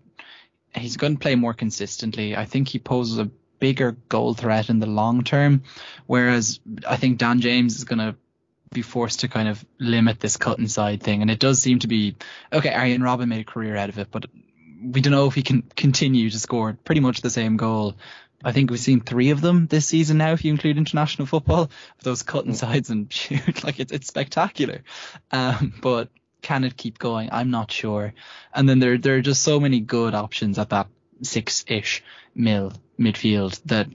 [0.75, 2.37] he's going to play more consistently.
[2.37, 5.63] I think he poses a bigger goal threat in the long term,
[6.05, 8.15] whereas I think Dan James is going to
[8.71, 11.23] be forced to kind of limit this cut inside thing.
[11.23, 12.15] And it does seem to be
[12.53, 12.71] okay.
[12.71, 14.27] Arjen Robben made a career out of it, but
[14.83, 17.95] we don't know if he can continue to score pretty much the same goal.
[18.43, 21.71] I think we've seen three of them this season now, if you include international football,
[22.03, 23.63] those cut insides and shoot.
[23.63, 24.83] Like it's it's spectacular.
[25.31, 26.09] Um, but
[26.45, 27.29] can it keep going?
[27.31, 28.13] I'm not sure.
[28.53, 30.87] And then there there are just so many good options at that
[31.23, 32.03] six ish
[32.35, 33.87] mil midfield that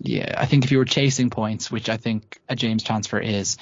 [0.00, 3.56] yeah, I think if you were chasing points, which I think a James transfer is,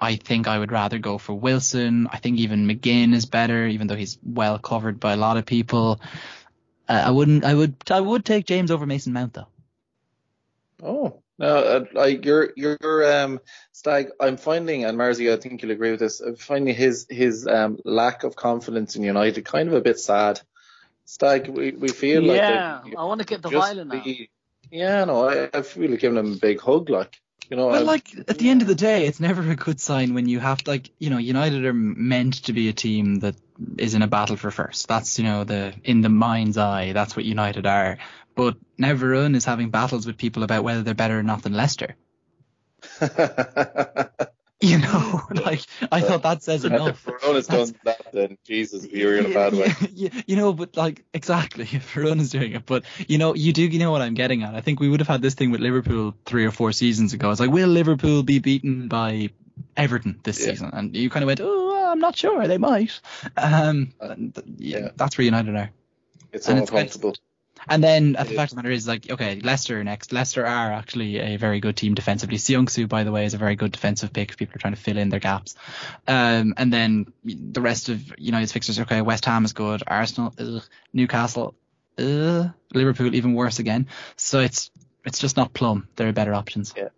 [0.00, 2.08] I think I would rather go for Wilson.
[2.10, 5.46] I think even McGinn is better, even though he's well covered by a lot of
[5.46, 6.00] people.
[6.88, 7.44] Uh, I wouldn't.
[7.44, 7.76] I would.
[7.88, 9.46] I would take James over Mason Mount though.
[10.82, 13.40] Oh no, uh, like your your um
[13.72, 14.10] stag.
[14.20, 16.20] I'm finding, and Marzi, I think you'll agree with this.
[16.20, 20.40] I'm finding his his um lack of confidence in United kind of a bit sad.
[21.04, 22.98] Stag, we we feel yeah, like yeah.
[22.98, 24.06] I want to get the violin out.
[24.70, 27.16] Yeah, no, I, I've really given him a big hug, like.
[27.50, 30.12] You know, well, like at the end of the day, it's never a good sign
[30.12, 33.36] when you have like you know United are meant to be a team that
[33.78, 34.86] is in a battle for first.
[34.86, 36.92] That's you know the in the mind's eye.
[36.92, 37.96] That's what United are.
[38.38, 41.54] But now Varun is having battles with people about whether they're better or not than
[41.54, 41.96] Leicester.
[44.60, 45.60] You know, like
[45.92, 47.06] I thought that says enough.
[47.06, 47.20] if.
[47.20, 49.72] Verona's done that, then Jesus, you're in a bad way.
[49.92, 52.66] Yeah, you know, but like exactly, if Varun is doing it.
[52.66, 54.56] But you know, you do, you know what I'm getting at.
[54.56, 57.30] I think we would have had this thing with Liverpool three or four seasons ago.
[57.30, 59.30] It's like, will Liverpool be beaten by
[59.76, 60.46] Everton this Yeah.
[60.46, 60.70] season?
[60.72, 62.48] And you kind of went, oh, I'm not sure.
[62.48, 63.00] They might.
[63.36, 65.70] Um, and yeah, that's where United are.
[66.32, 67.14] It's And it's uncomfortable.
[67.66, 70.12] And then uh, the fact of the matter is, like, okay, Leicester next.
[70.12, 72.36] Leicester are actually a very good team defensively.
[72.36, 74.80] Söyüncü, by the way, is a very good defensive pick if people are trying to
[74.80, 75.56] fill in their gaps.
[76.06, 80.62] Um, and then the rest of United's fixtures, okay, West Ham is good, Arsenal, ugh,
[80.92, 81.54] Newcastle,
[81.98, 83.88] ugh, Liverpool even worse again.
[84.16, 84.70] So it's
[85.04, 85.88] it's just not plum.
[85.96, 86.74] There are better options.
[86.76, 86.88] Yeah.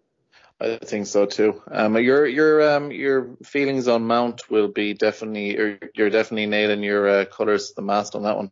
[0.60, 1.62] I think so too.
[1.70, 6.82] Um, your your um your feelings on Mount will be definitely or you're definitely nailing
[6.82, 8.50] your uh, colours to the mast on that one.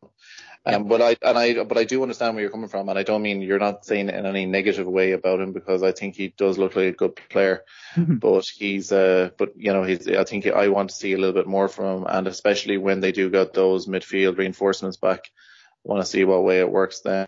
[0.75, 3.03] Um, but I and I but I do understand where you're coming from, and I
[3.03, 6.29] don't mean you're not saying in any negative way about him because I think he
[6.29, 7.65] does look like a good player.
[7.97, 11.35] but he's uh but you know he's I think I want to see a little
[11.35, 15.31] bit more from him, and especially when they do get those midfield reinforcements back,
[15.85, 17.27] want to see what way it works then.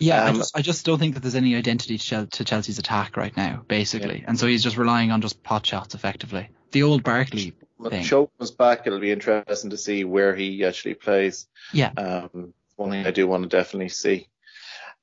[0.00, 3.16] Yeah, I Um, just I just don't think that there's any identity to, Chelsea's attack
[3.16, 4.24] right now, basically.
[4.26, 6.48] And so he's just relying on just pot shots, effectively.
[6.72, 8.02] The old Barkley When thing.
[8.04, 11.46] Show comes back, it'll be interesting to see where he actually plays.
[11.72, 11.92] Yeah.
[11.96, 14.28] Um, one thing I do want to definitely see.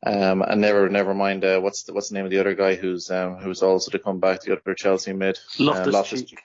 [0.06, 1.44] Um, and never, never mind.
[1.44, 4.00] Uh, what's the, what's the name of the other guy who's um, who's also to
[4.00, 4.42] come back?
[4.42, 6.40] The other Chelsea mid, Loftus uh, Cheek.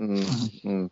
[0.00, 0.90] Mm, mm.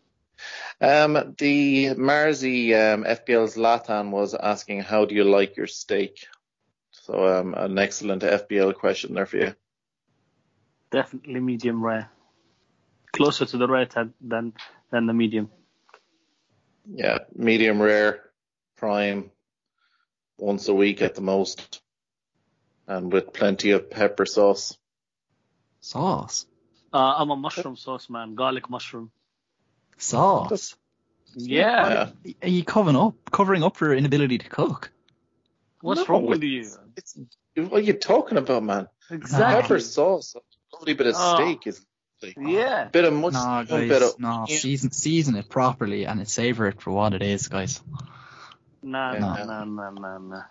[0.81, 6.27] Um, the Marzi um, FPL Zlatan was asking, "How do you like your steak?"
[6.93, 9.55] So, um, an excellent FPL question there for you.
[10.93, 12.09] Definitely medium rare.
[13.13, 13.89] Closer to the rare
[14.21, 14.53] than,
[14.91, 15.51] than the medium.
[16.87, 18.31] Yeah, medium rare,
[18.77, 19.32] prime,
[20.43, 21.81] once a week at the most,
[22.89, 24.77] and with plenty of pepper sauce.
[25.81, 26.47] Sauce.
[26.93, 29.11] Uh, I'm a mushroom sauce man, garlic mushroom.
[29.99, 30.75] Sauce.
[31.35, 32.11] Yeah.
[32.25, 32.35] Yeah.
[32.43, 34.91] Are you covering up, covering up for your inability to cook?
[35.81, 36.69] What's No, wrong with you?
[36.97, 37.17] It's,
[37.55, 38.89] what are you talking about, man?
[39.11, 39.63] Exactly.
[39.63, 40.41] Pepper sauce, a
[40.77, 41.37] lovely bit of Oh.
[41.37, 41.85] steak is
[42.23, 42.53] lovely.
[42.53, 42.89] Yeah.
[42.89, 44.47] bit of much, No, a guys, bit of no.
[44.49, 47.81] Season, season it properly and savor it for what it is, guys.
[48.83, 49.21] Nah, Yeah.
[49.21, 50.43] nah, nah, nah, nah, nah.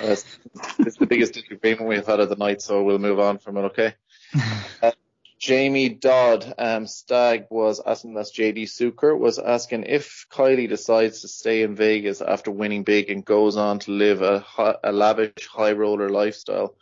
[0.00, 0.38] That's,
[0.78, 3.62] it's the biggest disagreement we've had of the night, so we'll move on from it,
[3.62, 3.94] okay?
[4.82, 4.92] Uh,
[5.38, 11.28] Jamie Dodd, um, Stag was asking, that's JD Suker, was asking if Kylie decides to
[11.28, 14.44] stay in Vegas after winning big and goes on to live a,
[14.82, 16.74] a lavish high roller lifestyle,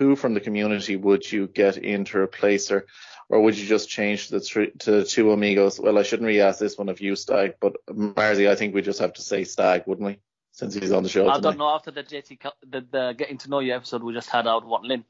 [0.00, 2.86] who from the community would you get in to replace her?
[3.28, 5.78] Or would you just change the, three, to the two amigos?
[5.78, 8.80] Well, I shouldn't really ask this one of you, Stag, but Marzi, I think we
[8.80, 10.18] just have to say Stag, wouldn't we?
[10.52, 11.42] Since he's on the show I tonight.
[11.42, 11.68] don't know.
[11.68, 12.38] After the JT,
[12.68, 15.04] the, the getting to know you episode we just had out, what Lynn.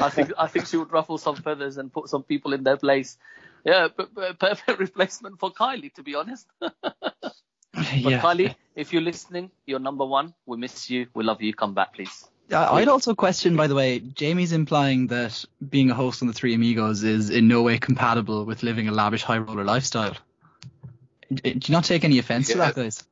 [0.00, 2.76] I think I think she would ruffle some feathers and put some people in their
[2.76, 3.18] place.
[3.64, 6.46] Yeah, but, but perfect replacement for Kylie, to be honest.
[6.60, 7.34] but
[7.72, 8.20] yeah.
[8.20, 10.34] Kylie, if you're listening, you're number one.
[10.46, 11.08] We miss you.
[11.14, 11.52] We love you.
[11.52, 12.28] Come back, please.
[12.52, 16.34] I- I'd also question, by the way, Jamie's implying that being a host on the
[16.34, 20.16] Three Amigos is in no way compatible with living a lavish high roller lifestyle.
[21.32, 23.02] Do you not take any offense to that, guys?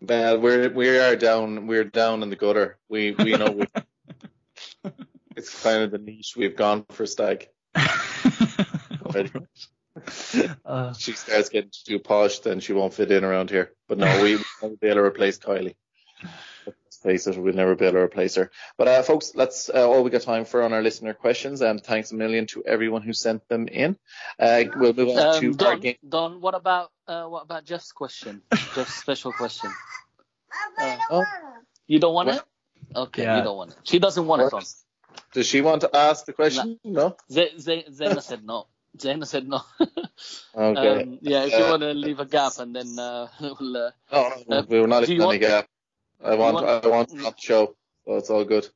[0.00, 2.78] Well, we're we are down we're down in the gutter.
[2.88, 3.66] We we know we,
[5.36, 7.48] it's kind of the niche we've gone for stag.
[10.64, 13.72] Uh, She starts getting too posh, then she won't fit in around here.
[13.88, 15.74] But no, we will be able to replace Kylie.
[17.04, 18.50] Let's it, we'll never be able to replace her.
[18.78, 21.82] But uh, folks, that's uh, all we got time for on our listener questions, and
[21.82, 23.96] thanks a million to everyone who sent them in.
[24.38, 25.96] Uh, we'll move on Um, to our Don, game.
[26.08, 28.42] Don, what about uh, what about Jeff's question?
[28.74, 29.70] Jeff's special question.
[30.80, 31.24] Uh, Oh,
[31.86, 32.36] you don't want What?
[32.36, 32.96] it?
[32.96, 33.38] Okay, Yeah.
[33.38, 33.76] you don't want it.
[33.84, 34.62] She doesn't want it, Don.
[35.34, 36.78] does she want to ask the question?
[36.84, 37.16] No.
[37.30, 38.66] Z- Z- Zena said no.
[39.00, 39.62] Zena said no.
[40.54, 41.02] Okay.
[41.02, 43.90] um, yeah, if you Uh, want to leave a gap and then uh, we'll, uh,
[44.12, 45.66] No, no, Uh, we were not do in you any want- gap.
[46.24, 47.74] I want, want- I want it on show,
[48.06, 48.68] so it's all good.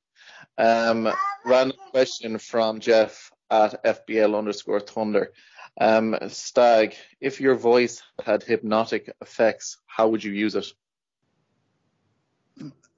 [0.59, 1.09] Um,
[1.45, 5.33] random question from Jeff at FPL underscore Thunder.
[5.81, 10.67] Um, Stag, if your voice had hypnotic effects, how would you use it?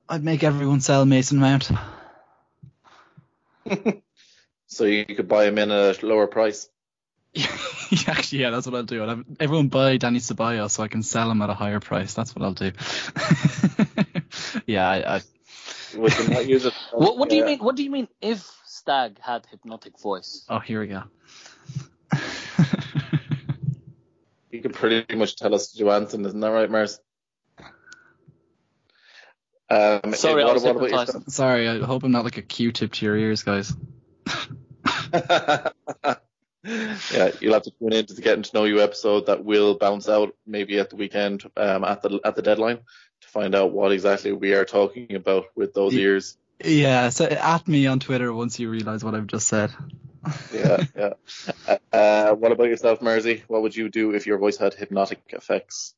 [0.09, 1.71] I'd make everyone sell Mason Mount.
[4.71, 6.69] So you could buy him in at a lower price.
[8.07, 9.03] Actually, yeah, that's what I'll do.
[9.03, 12.13] I'll have everyone buy Dani Ceballos so I can sell him at a higher price.
[12.13, 12.73] That's what I'll do.
[14.67, 15.21] yeah, I, I,
[15.97, 16.75] Would you not use it?
[16.93, 17.59] what, what do you mean?
[17.59, 20.45] What do you mean if Stag had hypnotic voice?
[20.49, 21.03] oh, here we go.
[24.51, 27.01] You could pretty much tell us to do anything, isn't that right, Mars?
[29.71, 32.93] Um, Sorry, I what, was what about Sorry, I hope I'm not like a Q-tip
[32.95, 33.73] to your ears, guys.
[35.13, 35.71] yeah,
[37.41, 40.09] you'll have to tune in to the Getting to Know You episode that will bounce
[40.09, 42.81] out maybe at the weekend um, at the at the deadline
[43.29, 46.37] to find out what exactly we are talking about with those Ye- ears.
[46.65, 49.71] Yeah, so at me on Twitter once you realise what I've just said.
[50.53, 51.77] Yeah, yeah.
[51.93, 53.45] Uh, what about yourself, Mersey?
[53.47, 55.95] What would you do if your voice had hypnotic effects?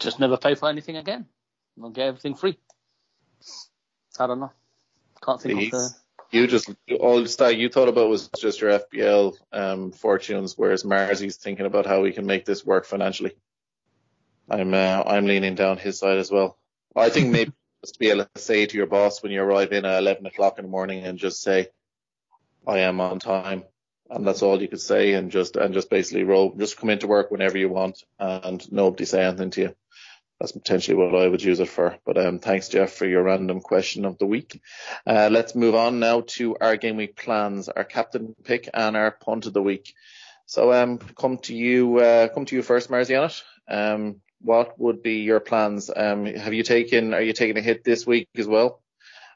[0.00, 1.26] Just never pay for anything again.
[1.80, 2.58] I'll get everything free.
[4.18, 4.52] I don't know.
[5.22, 5.72] Can't think Please.
[5.72, 5.94] of the.
[6.32, 6.68] You just
[7.00, 11.66] all the stuff you thought about was just your FPL um, fortunes, whereas Marzy's thinking
[11.66, 13.36] about how we can make this work financially.
[14.48, 16.58] I'm uh, I'm leaning down his side as well.
[16.94, 17.52] I think maybe
[17.84, 20.58] just be able to say to your boss when you arrive in at 11 o'clock
[20.58, 21.68] in the morning and just say,
[22.66, 23.64] I am on time,
[24.10, 27.06] and that's all you could say, and just and just basically roll, just come into
[27.06, 29.74] work whenever you want, and nobody say anything to you.
[30.40, 31.96] That's potentially what I would use it for.
[32.04, 34.60] But um, thanks, Jeff, for your random question of the week.
[35.06, 39.10] Uh, let's move on now to our game week plans, our captain pick, and our
[39.10, 39.94] punt of the week.
[40.44, 43.42] So um, come to you, uh, come to you first, Marzianet.
[43.66, 45.90] Um, what would be your plans?
[45.94, 47.14] Um, have you taken?
[47.14, 48.80] Are you taking a hit this week as well?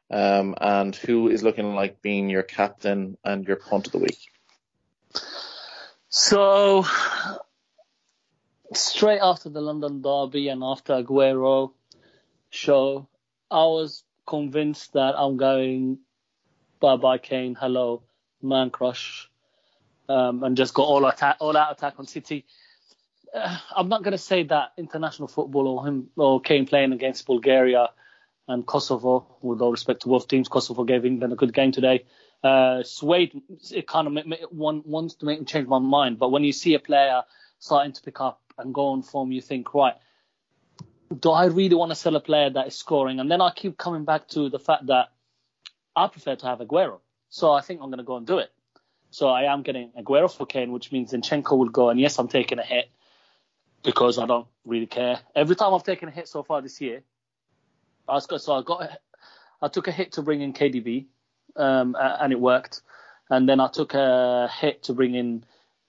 [0.09, 4.19] Um, and who is looking like being your captain and your punt of the week?
[6.09, 6.87] So,
[8.73, 11.73] straight after the London Derby and after Aguero
[12.51, 13.09] show,
[13.51, 15.99] I was convinced that I'm going
[16.79, 18.03] bye bye Kane, hello,
[18.43, 19.29] man crush,
[20.09, 22.47] um, and just go all attack, all out attack on City.
[23.77, 27.89] I'm not going to say that international football or him or Kane playing against Bulgaria
[28.49, 32.05] and Kosovo, with all respect to both teams, Kosovo gave England a good game today.
[32.43, 36.19] Uh, swayed, it kind of ma- ma- one, wants to make me change my mind.
[36.19, 37.23] But when you see a player
[37.61, 39.95] starting to pick up and go on form, you think, right,
[41.17, 43.21] do I really want to sell a player that is scoring?
[43.21, 45.13] And then I keep coming back to the fact that
[45.95, 47.01] I prefer to have Aguero.
[47.29, 48.51] So I think I'm going to go and do it.
[49.11, 51.91] So I am getting Aguero for Kane, which means Zinchenko will go.
[51.91, 52.91] And yes, I'm taking a hit
[53.83, 55.21] because I don't really care.
[55.35, 57.03] Every time I've taken a hit so far this year,
[58.09, 58.99] I so I got,
[59.63, 61.07] I took a hit to bring in KDB,
[61.57, 62.83] um, and it worked.
[63.31, 65.45] And then I took a hit to bring in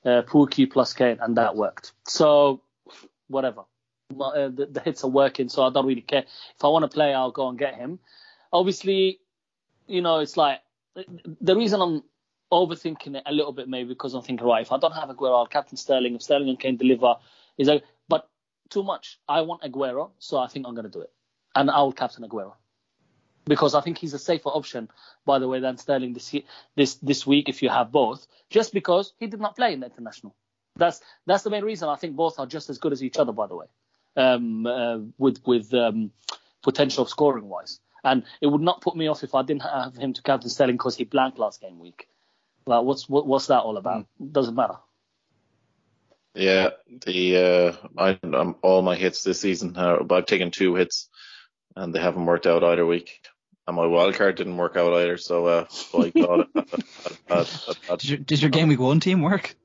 [0.06, 1.94] uh, Pukki plus Kane, and that worked.
[2.06, 2.62] So
[3.28, 3.62] whatever,
[4.20, 6.26] uh, the, the hits are working, so I don't really care.
[6.56, 8.00] If I want to play, I'll go and get him.
[8.54, 9.20] Obviously,
[9.88, 10.60] you know, it's like
[10.96, 12.04] the reason I'm
[12.52, 15.38] overthinking it a little bit, maybe because I'm thinking, right, if I don't have Aguero,
[15.38, 16.16] I'll captain Sterling.
[16.16, 17.16] If Sterling and Kane deliver,
[17.58, 18.30] is like, but
[18.70, 19.20] too much.
[19.28, 21.12] I want Aguero, so I think I'm going to do it,
[21.56, 22.54] and I'll captain Aguero
[23.46, 24.90] because I think he's a safer option,
[25.26, 26.36] by the way, than Sterling this
[26.76, 29.88] this this week if you have both, just because he did not play in the
[29.88, 30.36] international.
[30.76, 31.90] That's that's the main reason.
[31.90, 33.66] I think both are just as good as each other, by the way,
[34.16, 36.12] um, uh, with with um,
[36.62, 37.80] potential scoring wise.
[38.04, 40.76] And it would not put me off if I didn't have him to captain Sterling
[40.76, 42.08] because he blanked last game week.
[42.66, 44.08] Like, what's what, what's that all about?
[44.32, 44.78] Doesn't matter.
[46.34, 46.70] Yeah,
[47.06, 51.10] the uh, I, um, all my hits this season, uh, I've taken two hits,
[51.76, 53.22] and they haven't worked out either week.
[53.68, 56.64] And my wild card didn't work out either, so uh, by God, I-
[57.30, 57.46] I- I-
[57.90, 59.56] I- Did your, did your game week one team work?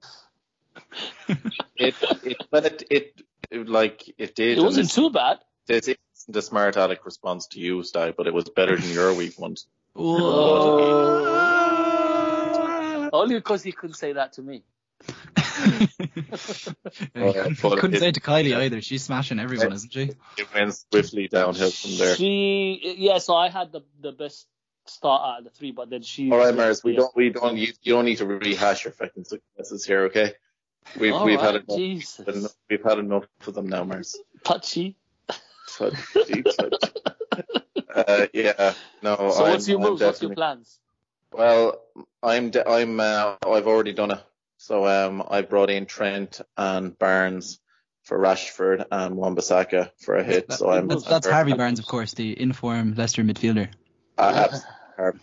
[1.76, 1.94] it,
[2.24, 4.58] it, well, it, it, it, like it did.
[4.58, 5.38] It wasn't too bad.
[5.68, 9.14] it's, it's the smart addict response to you, Sty, but it was better than your
[9.14, 9.66] week ones.
[13.12, 14.62] Only because he couldn't say that to me.
[17.14, 18.80] You couldn't, couldn't it- say to Kylie either.
[18.80, 20.12] She's smashing everyone, isn't she?
[20.38, 22.16] It went swiftly downhill from there.
[22.16, 23.18] She, yeah.
[23.18, 24.46] So I had the the best
[24.86, 26.30] start out of the three, but then she.
[26.30, 29.24] All right, Mars, we don't, we don't, you, you don't need to rehash your fucking
[29.24, 30.34] successes here, okay?
[30.98, 31.76] We've, All we've right, had enough.
[31.76, 32.54] Jesus.
[32.70, 34.16] We've had enough of them now, Mars.
[34.44, 34.96] Touchy.
[35.76, 36.92] Touchy, touchy.
[37.94, 39.16] uh, yeah, no.
[39.16, 40.02] So I'm, what's your I'm moves?
[40.02, 40.78] What's your plans?
[41.32, 41.82] Well,
[42.22, 44.20] I'm de- I'm uh, I've already done it.
[44.66, 47.60] So, um, I brought in Trent and Barnes
[48.02, 50.52] for Rashford and Wan-Bissaka for a hit.
[50.52, 50.88] So I'm.
[50.88, 53.68] That's, that's Harvey Barnes, of course, the inform Leicester midfielder.
[54.18, 54.60] I have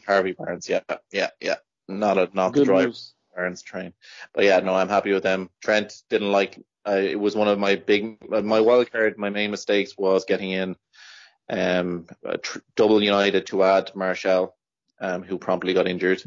[0.08, 0.70] Harvey Barnes.
[0.70, 0.80] Yeah,
[1.12, 1.56] yeah, yeah.
[1.90, 2.86] Not a, not the Good drive.
[2.86, 3.16] moves.
[3.36, 3.92] Barnes train.
[4.34, 5.50] But yeah, no, I'm happy with them.
[5.62, 6.58] Trent didn't like.
[6.88, 9.18] Uh, it was one of my big, my wild card.
[9.18, 10.78] My main mistakes was getting in
[11.50, 14.56] um a tr- double United to add Martial,
[15.02, 16.24] um, who promptly got injured.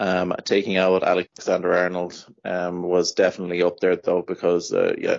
[0.00, 5.18] Um, taking out Alexander Arnold um, was definitely up there though because uh, yeah,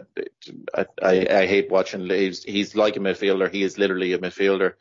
[0.73, 2.09] I, I, I hate watching.
[2.09, 3.51] He's, he's like a midfielder.
[3.51, 4.75] He is literally a midfielder.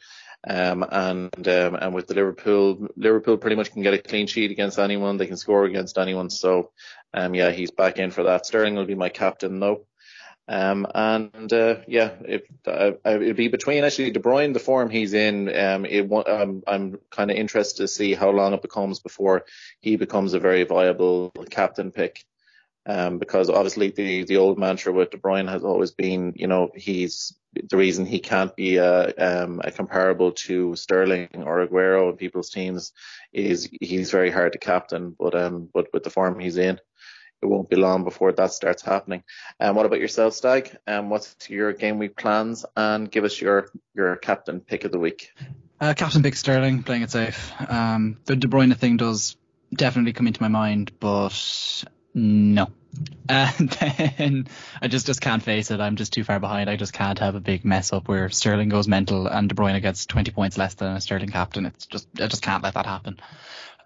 [0.47, 4.53] Um, and um, and with the Liverpool, Liverpool pretty much can get a clean sheet
[4.53, 5.17] against anyone.
[5.17, 6.31] They can score against anyone.
[6.31, 6.71] So,
[7.13, 8.47] um, yeah, he's back in for that.
[8.47, 9.85] Sterling will be my captain though.
[10.49, 15.13] Um, and uh, yeah, it, uh, it'd be between actually De Bruyne, the form he's
[15.13, 15.55] in.
[15.55, 19.45] Um, it, um, I'm kind of interested to see how long it becomes before
[19.81, 22.25] he becomes a very viable captain pick.
[22.87, 26.71] Um, because obviously the, the old mantra with De Bruyne has always been, you know,
[26.75, 27.39] he's
[27.69, 32.49] the reason he can't be a, um, a comparable to Sterling or Aguero in people's
[32.49, 32.93] teams
[33.31, 35.15] is he's very hard to captain.
[35.19, 36.81] But um, but with the form he's in,
[37.43, 39.23] it won't be long before that starts happening.
[39.61, 40.77] And um, what about yourself, Stag?
[40.87, 42.65] Um, what's your game week plans?
[42.77, 45.33] And give us your your captain pick of the week.
[45.81, 47.53] Uh, captain pick Sterling, playing it safe.
[47.69, 49.37] Um, the De Bruyne thing does
[49.73, 51.85] definitely come into my mind, but
[52.15, 52.69] no.
[53.29, 54.49] And then
[54.81, 55.79] I just just can't face it.
[55.79, 56.71] I'm just too far behind.
[56.71, 59.81] I just can't have a big mess up where Sterling goes mental and De Bruyne
[59.83, 61.67] gets 20 points less than a Sterling captain.
[61.67, 63.21] It's just I just can't let that happen.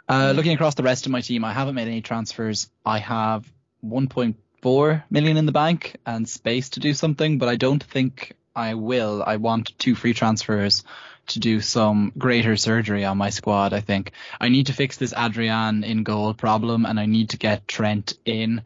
[0.09, 2.69] Uh, looking across the rest of my team, I haven't made any transfers.
[2.85, 3.51] I have
[3.85, 8.75] 1.4 million in the bank and space to do something, but I don't think I
[8.75, 9.23] will.
[9.25, 10.85] I want two free transfers
[11.29, 13.73] to do some greater surgery on my squad.
[13.73, 17.39] I think I need to fix this Adrian in goal problem, and I need to
[17.39, 18.63] get Trent in.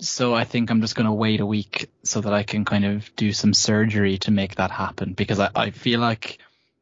[0.00, 2.84] So I think I'm just going to wait a week so that I can kind
[2.84, 6.38] of do some surgery to make that happen because I, I feel like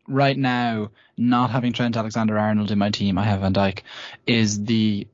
[0.09, 3.83] right now, not having Trent Alexander-Arnold in my team, I have Van Dijk,
[4.27, 5.07] is the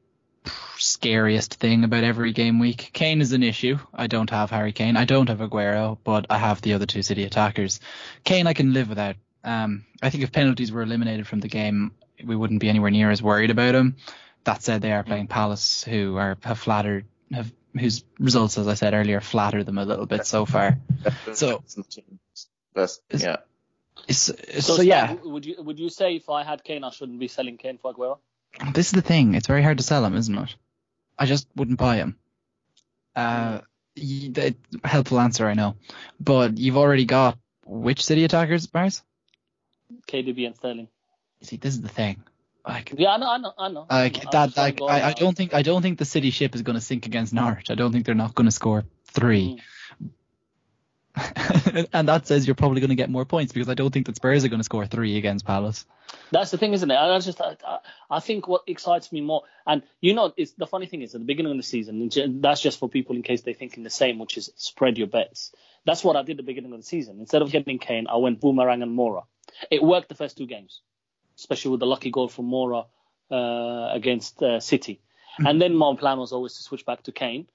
[0.78, 2.90] scariest thing about every game week.
[2.92, 3.78] Kane is an issue.
[3.92, 4.96] I don't have Harry Kane.
[4.96, 7.80] I don't have Aguero, but I have the other two City attackers.
[8.24, 9.16] Kane I can live without.
[9.42, 11.92] Um, I think if penalties were eliminated from the game,
[12.24, 13.96] we wouldn't be anywhere near as worried about him.
[14.44, 18.74] That said, they are playing Palace, who are have flattered, have whose results, as I
[18.74, 20.78] said earlier, flatter them a little bit so far.
[21.34, 21.62] So,
[24.06, 24.60] Best, yeah.
[24.60, 25.14] So, so, yeah.
[25.24, 27.92] Would you would you say if I had Kane, I shouldn't be selling Kane for
[27.94, 28.18] Aguero?
[28.72, 29.34] This is the thing.
[29.34, 30.54] It's very hard to sell him, isn't it?
[31.18, 32.16] I just wouldn't buy him.
[33.14, 33.60] Uh,
[33.96, 35.76] the helpful answer, I know,
[36.18, 39.02] but you've already got which city attackers, Mars?
[40.08, 40.88] KDB and Sterling.
[41.42, 42.24] See, this is the thing.
[42.66, 43.86] Like, yeah, I know, I know, I know.
[43.90, 46.74] Like that, like, I, I, don't think, I don't think the City ship is going
[46.74, 47.70] to sink against Norwich.
[47.70, 49.48] I don't think they're not going to score three.
[49.48, 49.60] Mm.
[51.92, 54.16] and that says you're probably going to get more points because I don't think that
[54.16, 55.86] Spurs are going to score three against Palace.
[56.32, 56.96] That's the thing, isn't it?
[56.96, 57.56] I just, I,
[58.10, 61.20] I think what excites me more, and you know, it's the funny thing is at
[61.20, 62.10] the beginning of the season,
[62.40, 65.52] that's just for people in case they're thinking the same, which is spread your bets.
[65.86, 67.20] That's what I did at the beginning of the season.
[67.20, 69.24] Instead of getting Kane, I went Boomerang and Moura.
[69.70, 70.80] It worked the first two games,
[71.38, 72.86] especially with the lucky goal from Moura
[73.30, 75.00] uh, against uh, City.
[75.34, 75.46] Mm-hmm.
[75.46, 77.46] And then my plan was always to switch back to Kane,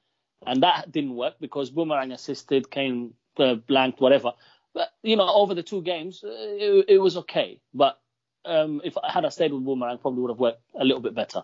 [0.46, 4.34] and that didn't work because Boomerang assisted, Kane uh, blanked, whatever.
[4.74, 7.60] But you know, over the two games, uh, it, it was okay.
[7.74, 8.00] But
[8.46, 11.16] um, if I had I stayed with Boomerang, probably would have worked a little bit
[11.16, 11.44] better.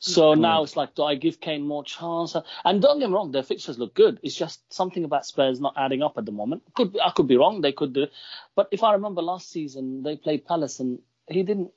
[0.00, 0.42] So mm-hmm.
[0.42, 2.36] now it's like, do I give Kane more chance?
[2.64, 4.20] And don't get me wrong, their fixtures look good.
[4.22, 6.62] It's just something about Spurs not adding up at the moment.
[6.74, 7.60] Could I could be wrong.
[7.60, 8.06] They could do,
[8.54, 11.72] but if I remember last season, they played Palace and he didn't.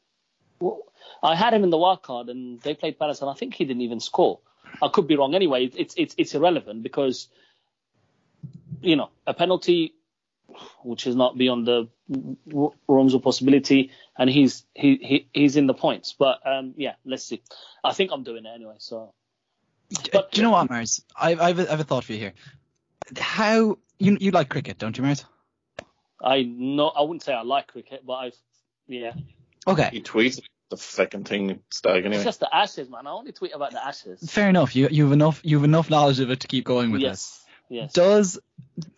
[0.60, 0.84] Well,
[1.24, 3.66] I had him in the wild card and they played Palace and I think he
[3.66, 4.40] didn't even score.
[4.82, 5.34] I could be wrong.
[5.34, 7.28] Anyway, it's it's it's irrelevant because
[8.82, 9.94] you know, a penalty,
[10.84, 11.90] which is not beyond the
[12.88, 16.16] realms of possibility, and he's he, he he's in the points.
[16.18, 17.42] But um, yeah, let's see.
[17.84, 18.76] I think I'm doing it anyway.
[18.80, 19.14] So.
[20.14, 21.04] But, Do you know what, Mars?
[21.18, 22.34] I, I've, I have a thought for you here.
[23.18, 25.26] How you you like cricket, don't you, Mars?
[26.24, 26.88] I know.
[26.88, 28.38] I wouldn't say I like cricket, but I've
[28.88, 29.14] yeah.
[29.68, 29.90] Okay.
[29.92, 32.16] He tweets the fucking thing stag anyway.
[32.16, 33.06] It's just the ashes, man.
[33.06, 34.30] I only tweet about the ashes.
[34.30, 34.76] Fair enough.
[34.76, 37.44] You you've enough you've enough knowledge of it to keep going with yes.
[37.72, 37.94] Yes.
[37.94, 38.38] Does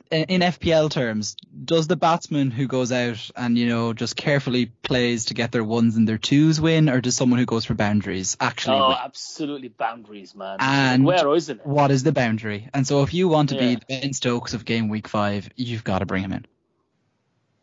[0.10, 5.26] in FPL terms, does the batsman who goes out and you know just carefully plays
[5.26, 8.36] to get their ones and their twos win, or does someone who goes for boundaries
[8.40, 8.78] actually?
[8.78, 8.98] Oh, win?
[9.04, 10.58] absolutely boundaries, man.
[10.60, 11.68] And where isn't it?
[11.68, 12.68] What is the boundary?
[12.74, 13.62] And so if you want to yeah.
[13.62, 16.46] be the Ben Stokes of game week five, you've got to bring him in.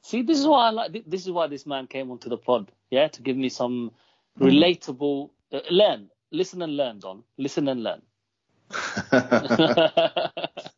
[0.02, 1.04] See, this is why I like.
[1.06, 3.90] This is why this man came onto the pod, yeah, to give me some
[4.38, 5.30] relatable.
[5.52, 7.24] Uh, learn, listen and learn, Don.
[7.36, 8.02] Listen and learn.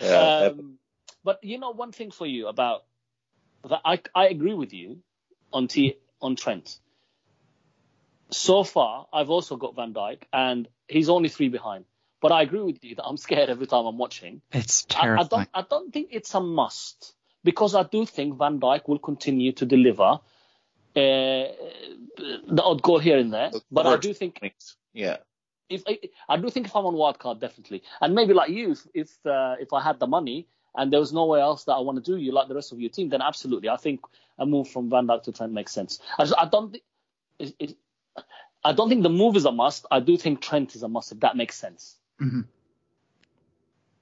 [0.00, 0.50] Yeah.
[0.50, 0.78] Um,
[1.24, 2.84] but you know, one thing for you about
[3.68, 4.98] that, I I agree with you
[5.52, 6.78] on T on Trent.
[8.30, 11.84] So far, I've also got Van Dijk, and he's only three behind.
[12.22, 14.42] But I agree with you that I'm scared every time I'm watching.
[14.52, 15.18] It's terrifying.
[15.18, 17.14] I, I don't I don't think it's a must
[17.44, 20.20] because I do think Van Dijk will continue to deliver.
[20.96, 21.46] Uh,
[22.16, 24.40] the odd goal here and there, but I do think
[24.92, 25.18] yeah
[25.70, 25.98] if I,
[26.28, 29.56] I do think if I'm on wildcard, definitely, and maybe like you, if if, uh,
[29.58, 32.18] if I had the money and there was nowhere else that I want to do,
[32.18, 34.00] you like the rest of your team, then absolutely, I think
[34.38, 36.00] a move from Van Dijk to Trent makes sense.
[36.18, 36.84] I, just, I don't think
[37.38, 37.76] it, it,
[38.62, 39.86] I don't think the move is a must.
[39.90, 41.96] I do think Trent is a must, if that makes sense.
[42.20, 42.42] Mm-hmm.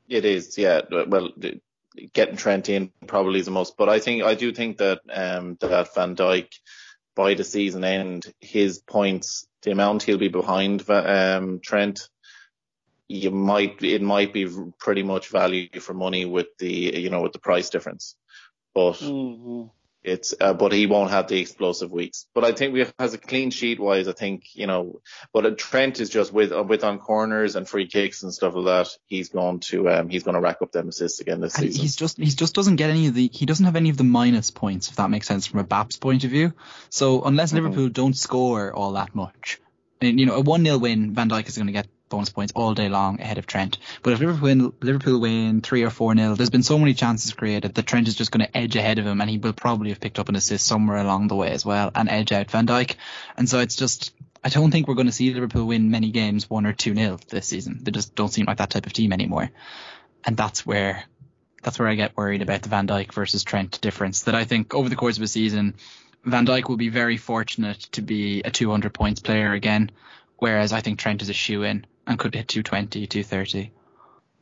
[0.08, 0.80] It is, yeah.
[0.90, 1.30] Well,
[2.12, 3.76] getting Trent in probably is the most.
[3.76, 6.48] But I think I do think that um, that Van Dijk
[7.18, 12.08] by the season end, his points, the amount he'll be behind um, Trent,
[13.08, 17.32] you might it might be pretty much value for money with the you know with
[17.32, 18.14] the price difference.
[18.72, 19.64] But Mm-hmm.
[20.08, 22.26] It's uh, but he won't have the explosive weeks.
[22.34, 24.08] But I think we has a clean sheet wise.
[24.08, 25.00] I think you know,
[25.32, 28.54] but uh, Trent is just with uh, with on corners and free kicks and stuff
[28.54, 28.88] like that.
[29.06, 31.80] He's going to um he's going to rack up them assists again this And season.
[31.82, 34.04] he's just he just doesn't get any of the he doesn't have any of the
[34.04, 36.52] minus points if that makes sense from a BAPS point of view.
[36.90, 37.56] So unless Mhm.
[37.56, 39.60] Liverpool don't score all that much,
[40.00, 42.52] and you know a one 0 win, Van Dijk is going to get bonus points
[42.54, 43.78] all day long ahead of Trent.
[44.02, 47.32] But if Liverpool win, Liverpool win three or four nil, there's been so many chances
[47.32, 49.90] created that Trent is just going to edge ahead of him, and he will probably
[49.90, 52.66] have picked up an assist somewhere along the way as well and edge out Van
[52.66, 52.96] Dijk.
[53.36, 54.12] And so it's just.
[54.44, 57.18] I don't think we're going to see Liverpool win many games one or two nil
[57.28, 57.80] this season.
[57.82, 59.50] They just don't seem like that type of team anymore,
[60.24, 61.04] and that's where
[61.62, 64.22] that's where I get worried about the Van Dijk versus Trent difference.
[64.22, 65.74] That I think over the course of a season,
[66.24, 69.90] Van Dijk will be very fortunate to be a 200 points player again,
[70.36, 73.72] whereas I think Trent is a shoe in and could hit 220, 230.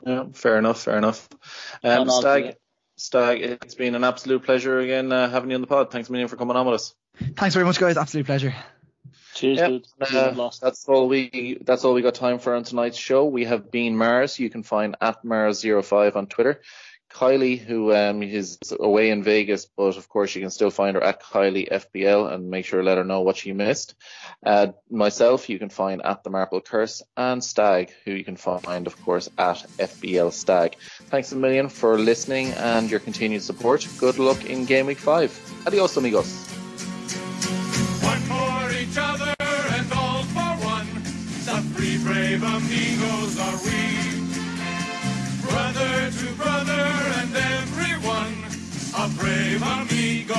[0.05, 1.27] Yeah, fair enough, fair enough.
[1.83, 2.55] Um, Stag.
[2.95, 5.91] Stag, it's been an absolute pleasure again uh, having you on the pod.
[5.91, 6.95] Thanks a million for coming on with us.
[7.35, 7.95] Thanks very much, guys.
[7.97, 8.55] Absolute pleasure.
[9.35, 9.69] Cheers, Yep.
[9.69, 9.85] dude.
[10.15, 13.25] Uh, that's all we that's all we got time for on tonight's show.
[13.25, 14.39] We have been Mars.
[14.39, 16.61] You can find at Mars05 on Twitter.
[17.09, 21.03] Kylie, who um, is away in Vegas, but of course you can still find her
[21.03, 23.95] at Kylie FPL and make sure to let her know what she missed.
[24.45, 28.87] Uh, myself, you can find at the Marple Curse and Stag, who you can find,
[28.87, 30.75] of course, at FPL Stag.
[31.09, 33.87] Thanks a million for listening and your continued support.
[33.97, 35.63] Good luck in Game Week 5.
[35.67, 36.47] Adios, amigos.
[38.03, 40.87] One for each other and all for one.
[41.45, 43.76] The three brave amigos are we.
[49.63, 50.35] Amigo.